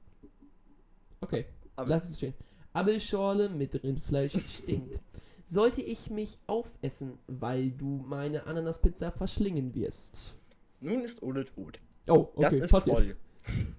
[1.22, 2.34] Okay, Aber- lass es stehen.
[2.74, 5.00] Apfelschorle mit Rindfleisch stinkt.
[5.46, 10.36] Sollte ich mich aufessen, weil du meine Ananaspizza verschlingen wirst?
[10.82, 11.80] Nun ist Ole tot.
[12.08, 12.98] Oh, okay, Das ist passiert.
[12.98, 13.16] toll.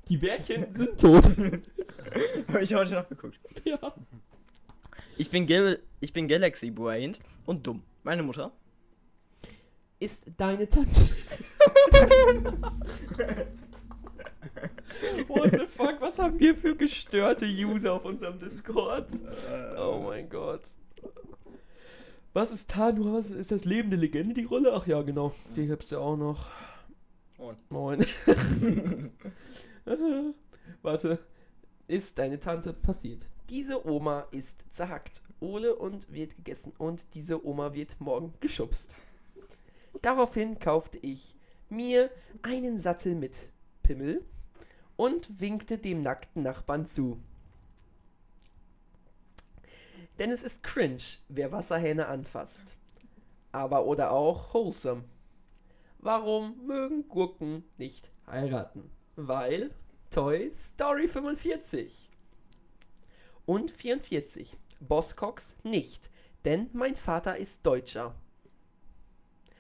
[0.09, 1.25] Die Bärchen sind tot.
[2.49, 3.39] Habe ich heute noch geguckt.
[3.65, 3.95] ja.
[5.19, 7.83] Ich bin, Gal ich bin Galaxy Brained und dumm.
[8.03, 8.53] Meine Mutter.
[9.99, 10.91] Ist deine Tante.
[15.29, 19.09] What the fuck, was haben wir für gestörte User auf unserem Discord?
[19.79, 20.69] Oh mein Gott.
[22.33, 23.15] Was ist Tanu?
[23.15, 24.75] Was ist das lebende Legende, die Rolle?
[24.75, 25.33] Ach ja, genau.
[25.57, 26.47] Die gibt's ja auch noch.
[27.39, 27.57] Moin.
[27.71, 28.07] Moin.
[30.83, 31.19] Warte.
[31.89, 33.29] Ist deine Tante passiert?
[33.49, 35.23] Diese Oma ist zerhackt.
[35.39, 38.93] Ole und wird gegessen und diese Oma wird morgen geschubst.
[40.03, 41.37] Daraufhin kaufte ich
[41.69, 42.11] mir
[42.43, 43.49] einen Sattel mit
[43.83, 44.25] Pimmel
[44.97, 47.21] und winkte dem nackten Nachbarn zu.
[50.19, 52.77] Denn es ist cringe, wer Wasserhähne anfasst.
[53.53, 55.05] Aber oder auch wholesome.
[55.99, 58.91] Warum mögen Gurken nicht heiraten?
[59.17, 59.71] Weil
[60.17, 62.09] Toy Story 45.
[63.45, 64.57] Und 44.
[64.81, 66.09] Bosscox nicht,
[66.47, 68.15] denn mein Vater ist Deutscher.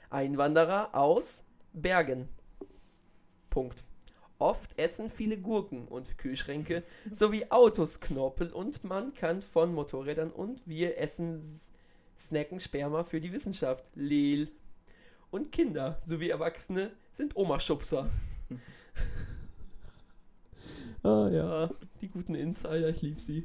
[0.09, 1.45] Einwanderer aus
[1.75, 2.31] Bergen.
[3.51, 3.85] Punkt.
[4.39, 10.63] Oft essen viele Gurken und Kühlschränke sowie Autos Knorpel und man kann von Motorrädern und
[10.65, 11.43] wir essen
[12.19, 13.85] Snacken Sperma für die Wissenschaft.
[13.95, 14.51] Lel.
[15.31, 18.09] Und Kinder sowie Erwachsene sind Oma-Schubser.
[21.07, 23.45] ah ja, die guten Insider, ich lieb sie.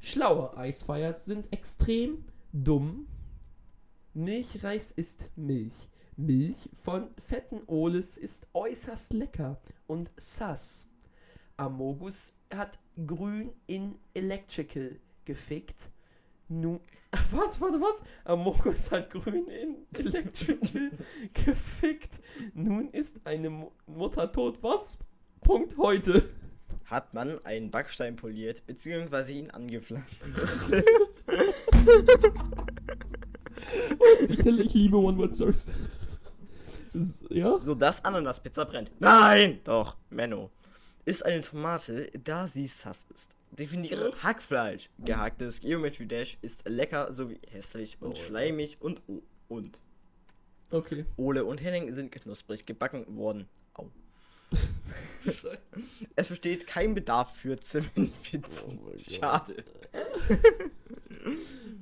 [0.00, 3.06] Schlaue Eisfires sind extrem dumm.
[4.14, 5.88] Milchreis ist Milch.
[6.16, 10.88] Milch von fetten Oles ist äußerst lecker und sass.
[11.56, 15.90] Amogus hat grün in Electrical gefickt.
[16.48, 16.80] Nu
[17.30, 18.02] warte, warte, was?
[18.24, 20.90] Amogus hat grün in Electrical
[21.34, 22.20] gefickt.
[22.54, 24.62] Nun ist eine Mu Mutter tot.
[24.62, 24.98] Was?
[25.42, 26.28] Punkt heute.
[26.86, 30.66] Hat man einen Backstein poliert, beziehungsweise ihn angepflanzt.
[34.28, 35.68] Ich, liebe One-Word-Stories.
[36.94, 37.58] S- Ja?
[37.64, 38.90] so dass Ananaspizza brennt.
[38.98, 39.60] Nein!
[39.64, 40.50] Doch, Menno.
[41.04, 43.36] Ist eine Tomate, da sie sass ist.
[43.50, 44.88] Definiere Hackfleisch.
[44.98, 49.78] Gehacktes Geometry Dash ist lecker sowie hässlich und Oh, schleimig und oh, und.
[50.70, 51.04] Okay.
[51.16, 53.46] Ole und Henning sind knusprig gebacken worden.
[55.24, 55.58] Scheiße.
[56.16, 58.78] Es besteht kein Bedarf für Zementpizzen.
[58.84, 58.92] Oh.
[59.10, 59.64] Schade.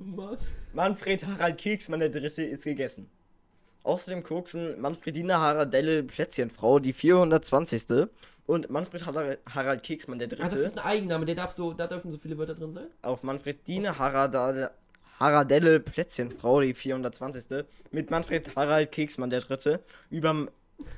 [0.05, 0.37] Mann.
[0.73, 3.09] Manfred Harald Keksmann der Dritte ist gegessen.
[3.83, 8.07] Außerdem koksen Manfredina Haradelle Plätzchenfrau, die 420.
[8.45, 11.73] Und Manfred Har- Harald Keksmann der Also das Dritte ist ein Eigenname, der darf so,
[11.73, 12.87] da dürfen so viele Wörter drin sein.
[13.01, 14.71] auf Manfredine Haradale,
[15.19, 17.65] Haradelle Plätzchenfrau, die 420.
[17.91, 20.47] Mit Manfred Harald Keksmann der Dritte über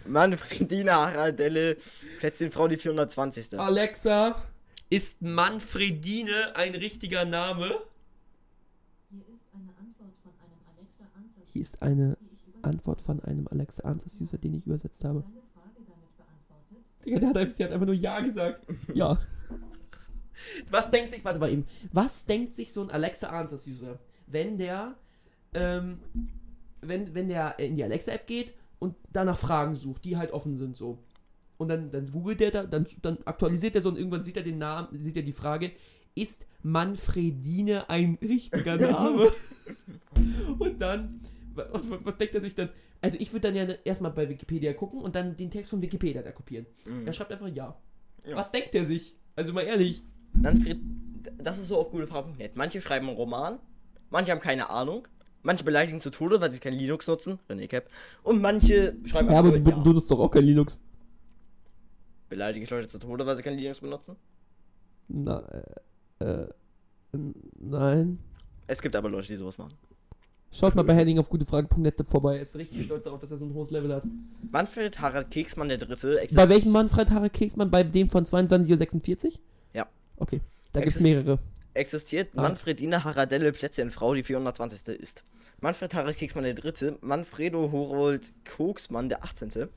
[0.06, 1.78] M- Manfredine Haradelle
[2.20, 3.60] Plätzchenfrau, die 420.
[3.60, 4.42] Alexa,
[4.90, 7.76] ist Manfredine ein richtiger Name?
[9.12, 11.50] Hier ist eine Antwort von einem Alexa Answers.
[11.52, 15.04] Hier ist eine die ich übersetzt Antwort von einem Alexa Answers User, den ich übersetzt
[15.04, 15.24] habe.
[17.06, 18.66] Digga, der hat, einfach- der hat einfach nur Ja gesagt.
[18.94, 19.18] Ja.
[20.70, 24.58] Was denkt sich, warte mal eben, was denkt sich so ein Alexa Answers User, wenn
[24.58, 24.96] der,
[25.54, 26.00] ähm,
[26.82, 28.54] wenn, wenn der in die Alexa-App geht
[28.84, 31.00] und danach Fragen sucht, die halt offen sind so.
[31.58, 34.44] Und dann, dann googelt der da, dann, dann aktualisiert er so und irgendwann sieht er
[34.44, 35.72] den Namen, sieht er die Frage,
[36.16, 39.32] ist Manfredine ein richtiger Name?
[40.60, 41.22] und dann,
[41.56, 42.70] wa- was, was denkt er sich dann?
[43.02, 46.22] Also ich würde dann ja erstmal bei Wikipedia gucken und dann den Text von Wikipedia
[46.22, 46.66] da kopieren.
[46.86, 47.06] Mhm.
[47.06, 47.76] Er schreibt einfach ja.
[48.26, 48.36] Ja.
[48.36, 49.16] Was denkt er sich?
[49.36, 50.04] Also mal ehrlich.
[50.34, 50.80] Manfred,
[51.38, 52.56] das ist so auf gutefrage.net.
[52.56, 53.60] Manche schreiben einen Roman,
[54.10, 55.08] manche haben keine Ahnung,
[55.44, 57.90] manche beleidigen zu Tode, weil sie kein Linux nutzen, René Cap,
[58.24, 60.82] und manche schreiben Ja, aber du, nur, du nutzt doch auch kein Linux.
[62.30, 64.16] Beleidige ich Leute zu Tode, weil sie kein Linux benutzen?
[65.08, 65.44] Na,
[66.20, 66.48] äh, äh,
[67.60, 68.18] nein.
[68.66, 69.74] Es gibt aber Leute, die sowas machen.
[70.52, 72.36] Schaut mal bei Henning auf gutefrage.net vorbei.
[72.36, 74.04] Er ist richtig stolz darauf, dass er so ein hohes Level hat.
[74.52, 76.22] Manfred Harald Keksmann der Dritte.
[76.36, 77.72] Bei welchem Manfred Harald Keksmann?
[77.72, 79.32] Bei dem von 22.46 Uhr?
[79.74, 79.88] Ja.
[80.18, 80.42] Okay,
[80.72, 81.40] da gibt es mehrere.
[81.74, 82.42] Existiert Ah.
[82.44, 85.00] Manfredine Haradelle Plätzchenfrau, die 420.
[85.00, 85.24] ist.
[85.60, 89.70] Manfred Harald Keksmann der Dritte, Manfredo Horold Koksmann der 18.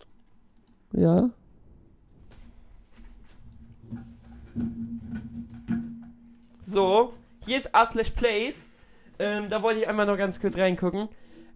[0.92, 1.28] Ja.
[6.62, 7.12] So,
[7.44, 8.68] hier ist r slash plays.
[9.18, 11.10] Ähm, da wollte ich einmal noch ganz kurz reingucken.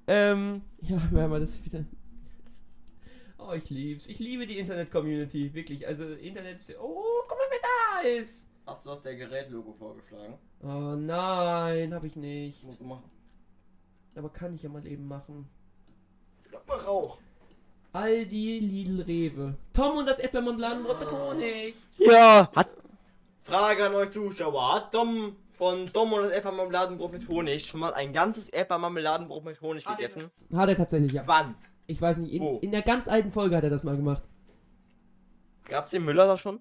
[0.07, 1.87] Ähm, ja, wir das wieder.
[3.39, 4.07] Oh, ich lieb's.
[4.07, 5.55] Ich liebe die Internet-Community.
[5.55, 5.87] Wirklich.
[5.87, 6.59] Also, Internet.
[6.79, 8.50] Oh, guck mal, wer da ist.
[8.67, 10.35] Hast du das der Gerät-Logo vorgeschlagen?
[10.63, 12.63] Oh nein, hab ich nicht.
[12.65, 13.11] Musst du machen.
[14.17, 15.49] Aber kann ich ja mal eben machen.
[16.53, 17.19] Lock mal Rauch.
[17.93, 19.55] Aldi, Lidl, Rewe.
[19.73, 21.75] Tom und das Erdbeermarmeladenbrot mit Honig.
[21.99, 22.69] Ja, hat.
[23.43, 24.75] Frage an euch Zuschauer.
[24.75, 29.61] Hat Dom von Dom und das Erdbeermarmeladenbrot mit Honig schon mal ein ganzes Erdbeermarmeladenbrot mit
[29.61, 30.31] Honig Hat er- gegessen?
[30.55, 31.23] Hat er tatsächlich, ja.
[31.27, 31.57] Wann?
[31.89, 34.23] Ich weiß nicht, in, in der ganz alten Folge hat er das mal gemacht.
[35.65, 36.61] Gab's den Müller da schon?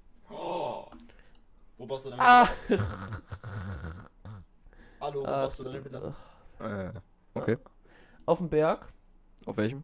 [0.31, 2.47] Wo brauchst du denn Ah!
[4.99, 6.15] Hallo, wo Ah, brauchst du denn wieder?
[6.59, 6.91] Äh,
[7.33, 7.57] okay.
[8.25, 8.87] Auf dem Berg?
[9.45, 9.83] Auf welchem?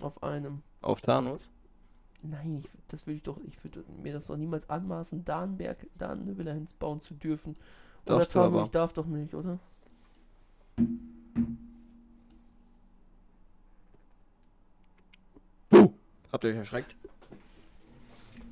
[0.00, 0.62] Auf einem.
[0.80, 1.50] Auf Thanos?
[2.22, 5.58] Nein, ich, das würde ich doch, ich würde mir das doch niemals anmaßen, da einen
[5.58, 7.56] Berg, da eine Villa hinbauen zu dürfen.
[8.06, 8.64] Oder Darfst du Tamo, aber.
[8.66, 9.58] ich darf doch nicht, oder?
[16.32, 16.96] Habt ihr euch erschreckt?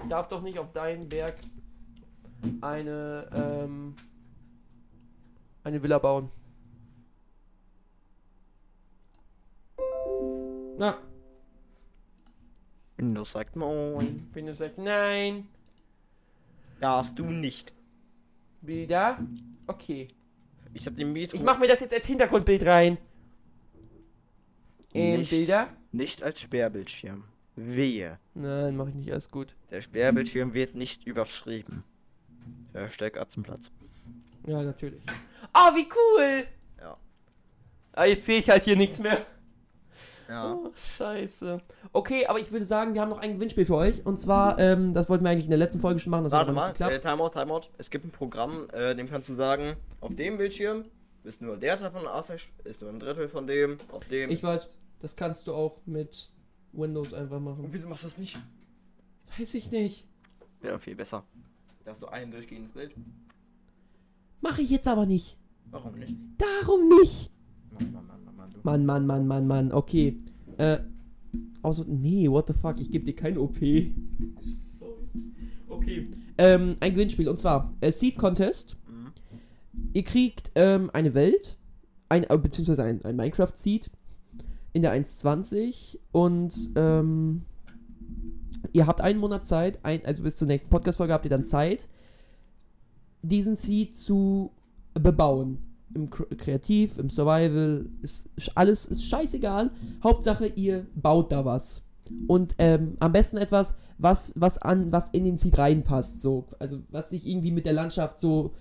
[0.03, 1.36] Ich darf doch nicht auf deinen Berg
[2.61, 3.94] eine, ähm,
[5.64, 6.30] eine Villa bauen.
[10.78, 10.98] Na,
[12.96, 14.28] Windows sagt moin.
[14.32, 15.48] du sagst, nein,
[16.80, 17.72] Darfst du nicht.
[18.61, 19.18] wieder,
[19.66, 20.09] okay.
[20.74, 22.98] Ich hab den Metro Ich mach mir das jetzt als Hintergrundbild rein.
[24.92, 25.30] In Nicht.
[25.30, 25.68] Bilder?
[25.92, 27.24] nicht als Sperrbildschirm.
[27.57, 28.18] Wehe.
[28.34, 29.55] Nein, mach ich nicht, alles gut.
[29.70, 31.84] Der Sperrbildschirm wird nicht überschrieben.
[32.72, 33.70] Hashtag Atzenplatz.
[34.46, 35.03] Ja, natürlich.
[35.53, 36.44] Ah, wie cool!
[36.80, 36.96] Ja.
[37.92, 39.26] Ah, jetzt sehe ich halt hier nichts mehr.
[40.28, 40.55] Ja.
[40.55, 41.61] Oh, scheiße.
[41.92, 44.07] Okay, aber ich würde sagen, wir haben noch ein Gewinnspiel für euch.
[44.07, 46.24] Und zwar, ähm, das wollten wir eigentlich in der letzten Folge schon machen.
[46.24, 47.05] Das Warte hat mal, aber nicht geklappt.
[47.05, 47.68] äh, Timeout, Timeout.
[47.76, 50.86] Es gibt ein Programm, äh, dem kannst du sagen, auf dem Bildschirm
[51.24, 54.30] ist nur der Teil von Asash, ist nur ein Drittel von dem, auf dem.
[54.30, 56.30] ich weiß, das kannst du auch mit
[56.73, 57.64] Windows einfach machen.
[57.64, 58.39] Und wieso machst du das nicht?
[59.39, 60.07] Weiß ich nicht.
[60.61, 61.25] Wäre viel besser.
[61.85, 62.95] Da hast du ein durchgehendes Bild.
[64.41, 65.37] Mache ich jetzt aber nicht.
[65.70, 66.14] Warum nicht?
[66.39, 67.31] Darum nicht.
[67.73, 68.61] Mann, Mann, Mann, Mann, Mann, du.
[68.62, 69.73] Mann, Mann, Mann, Mann, Mann.
[69.73, 70.18] Okay.
[70.59, 70.79] Äh,
[71.62, 73.59] außer, nee, what the fuck, ich gebe dir kein OP.
[73.59, 75.07] Sorry.
[75.68, 76.09] Okay.
[76.39, 78.77] Ähm, ein Gewinnspiel und zwar äh, Seed Contest.
[78.89, 79.12] Mhm.
[79.93, 81.57] Ihr kriegt ähm, eine Welt,
[82.09, 83.91] ein, äh, beziehungsweise ein, ein Minecraft Seed
[84.73, 87.43] in der 1.20 und ähm,
[88.73, 91.89] ihr habt einen Monat Zeit, ein, also bis zur nächsten Podcast-Folge habt ihr dann Zeit,
[93.23, 94.53] diesen Seed zu
[94.95, 95.59] bebauen.
[95.95, 99.70] Im Kr- Kreativ, im Survival, ist alles ist scheißegal.
[100.03, 101.85] Hauptsache, ihr baut da was.
[102.27, 106.23] Und ähm, am besten etwas, was, was an, was in den Seed reinpasst.
[106.23, 106.47] So.
[106.59, 108.55] Also was sich irgendwie mit der Landschaft so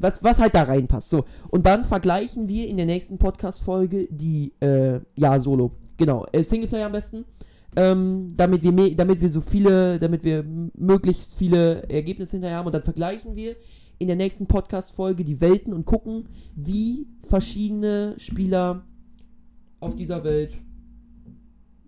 [0.00, 1.10] was, was halt da reinpasst.
[1.10, 1.24] So.
[1.48, 5.72] Und dann vergleichen wir in der nächsten Podcast-Folge die, äh, ja, Solo.
[5.96, 7.24] Genau, äh, Singleplayer am besten.
[7.76, 10.44] Ähm, damit wir mehr, damit wir so viele, damit wir
[10.74, 13.56] möglichst viele Ergebnisse hinterher haben und dann vergleichen wir
[13.98, 18.84] in der nächsten Podcast-Folge die Welten und gucken, wie verschiedene Spieler
[19.80, 20.56] auf dieser Welt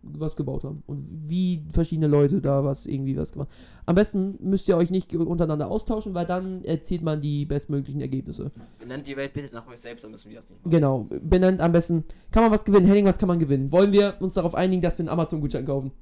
[0.03, 3.49] was gebaut haben und wie verschiedene Leute da was irgendwie was gemacht.
[3.87, 8.51] Am besten müsst ihr euch nicht untereinander austauschen, weil dann erzielt man die bestmöglichen Ergebnisse.
[8.79, 10.71] Benennt die Welt bitte nach euch selbst, dann müssen wir das nicht machen.
[10.71, 12.05] Genau, benennt am besten.
[12.31, 12.87] Kann man was gewinnen?
[12.87, 13.73] Henning, was kann man gewinnen?
[13.73, 15.93] Wollen wir uns darauf einigen, dass wir einen Amazon-Gutschein kaufen?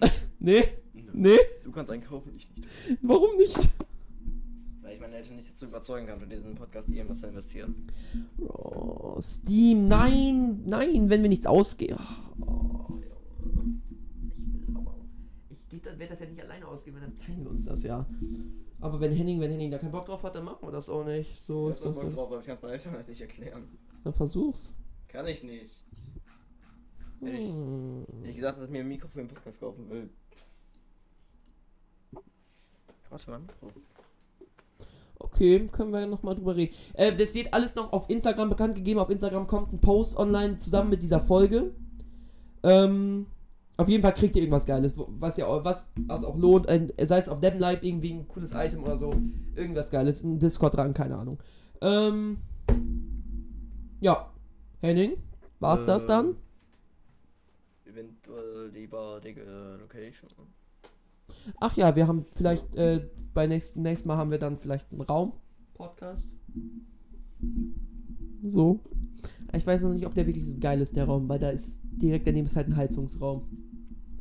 [0.38, 0.64] nee?
[1.12, 1.38] Nee?
[1.64, 2.68] Du kannst einkaufen, ich nicht.
[3.02, 3.70] Warum nicht?
[5.08, 7.86] Meine Eltern nicht dazu überzeugen kann, für diesen Podcast irgendwas zu investieren.
[8.46, 11.98] Oh, Steam, nein, nein, wenn wir nichts ausgeben.
[12.42, 13.46] Oh, ich
[14.66, 14.94] will aber.
[15.48, 18.04] Ich geb das- ja nicht alleine ausgeben, dann teilen wir uns das ja.
[18.82, 21.04] Aber wenn Henning, wenn Henning da keinen Bock drauf hat, dann machen wir das auch
[21.06, 21.42] nicht.
[21.42, 21.96] So ist Ich hab das.
[21.96, 23.62] Bock Dann, drauf, aber ich kann es meinen Eltern halt nicht erklären.
[24.04, 24.76] dann versuch's.
[25.08, 25.84] Kann ich nicht.
[27.22, 28.04] Hätte ich, Hm.
[28.18, 30.10] hätte ich gesagt, dass ich mir ein Mikro für den Podcast kaufen will.
[33.08, 33.72] Warte mal, Mikro.
[35.20, 36.74] Okay, können wir nochmal drüber reden.
[36.94, 39.00] Äh, das wird alles noch auf Instagram bekannt gegeben.
[39.00, 41.72] Auf Instagram kommt ein Post online zusammen mit dieser Folge.
[42.62, 43.26] Ähm,
[43.76, 46.66] auf jeden Fall kriegt ihr irgendwas Geiles, was ja auch, was was auch lohnt.
[46.66, 49.12] Sei es auf Dem Live irgendwie ein cooles Item oder so.
[49.54, 50.22] Irgendwas Geiles.
[50.22, 51.38] Ein Discord dran, keine Ahnung.
[51.80, 52.38] Ähm,
[54.00, 54.30] ja.
[54.80, 55.16] Henning,
[55.58, 56.36] war's das Äh, dann?
[57.84, 60.30] Eventuell lieber dicke Location.
[61.60, 65.00] Ach ja, wir haben vielleicht, äh, bei nächsten, nächsten Mal haben wir dann vielleicht einen
[65.00, 66.28] Raum-Podcast.
[68.44, 68.80] So.
[69.54, 71.80] Ich weiß noch nicht, ob der wirklich so geil ist, der Raum, weil da ist
[71.82, 73.42] direkt daneben ist halt ein Heizungsraum.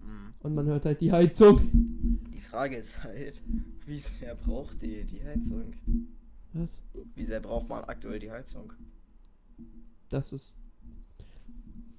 [0.01, 0.33] Mhm.
[0.39, 1.61] Und man hört halt die Heizung.
[2.33, 3.41] Die Frage ist halt,
[3.85, 5.73] wie sehr braucht die die Heizung?
[6.53, 6.81] Was?
[7.15, 8.73] Wie sehr braucht man aktuell die Heizung?
[10.09, 10.53] Das ist.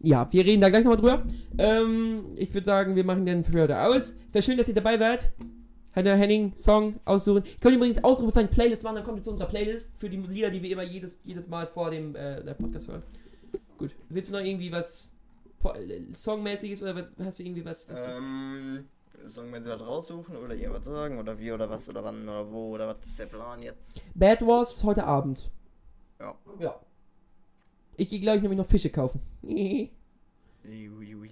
[0.01, 1.27] Ja, wir reden da gleich nochmal drüber.
[1.59, 4.15] Ähm, ich würde sagen, wir machen den heute aus.
[4.29, 5.33] Es wäre schön, dass ihr dabei wart.
[5.95, 7.45] Hanna Henning, Song aussuchen.
[7.45, 10.51] Ihr könnt übrigens Ausrufezeichen Playlist machen, dann kommt ihr zu unserer Playlist für die Lieder,
[10.51, 13.03] die wir immer jedes, jedes Mal vor dem äh, Live-Podcast hören.
[13.79, 13.95] Gut.
[14.09, 15.13] Willst du noch irgendwie was
[15.65, 17.89] äh, Songmäßiges oder was, hast du irgendwie was?
[17.89, 18.85] was, was Ähm,
[19.53, 21.19] wir das raussuchen oder irgendwas sagen?
[21.19, 24.05] Oder wie oder was oder wann oder wo oder was ist der Plan jetzt?
[24.15, 25.51] Bad Wars heute Abend.
[26.21, 26.35] Ja.
[26.61, 26.81] Ja.
[27.97, 29.21] Ich gehe, glaube ich, nämlich noch Fische kaufen.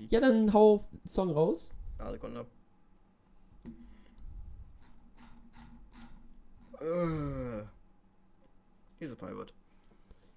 [0.09, 1.71] Ja, dann hau Song raus.
[1.99, 2.47] Ah, Sekunde.
[6.81, 7.65] Äh.
[9.01, 9.53] Diese Pirate.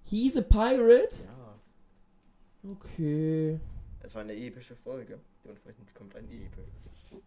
[0.03, 1.25] He's a Pirate.
[1.25, 2.71] Ja.
[2.71, 3.59] Okay.
[4.01, 5.19] Es war eine epische Folge.
[5.43, 7.21] Dementsprechend kommt ein episch.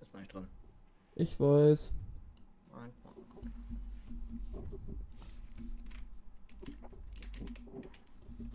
[0.00, 0.48] Ist noch nicht dran.
[1.16, 1.92] Ich weiß.
[2.72, 3.12] Einfach.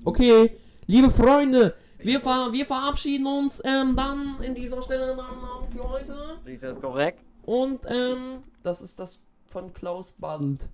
[0.06, 5.68] Okay, liebe Freunde, wir, ver wir verabschieden uns ähm, dann in dieser Stelle dann auch
[5.70, 6.40] für heute.
[6.46, 7.22] Ist das korrekt?
[7.44, 9.20] Und ähm, das ist das
[9.50, 10.70] von Klaus Bald.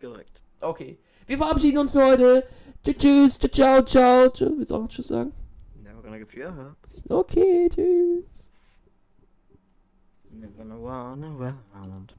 [0.00, 0.40] Korrekt.
[0.60, 2.46] Okay, wir verabschieden uns für heute.
[2.84, 4.30] Tschüss, tschüss, ciao, ciao.
[4.30, 4.50] ciao.
[4.56, 5.32] Willst du auch Tschüss sagen?
[5.82, 6.76] Never gonna give you up.
[7.08, 8.50] Okay, tschüss.
[10.30, 12.14] Never gonna run around.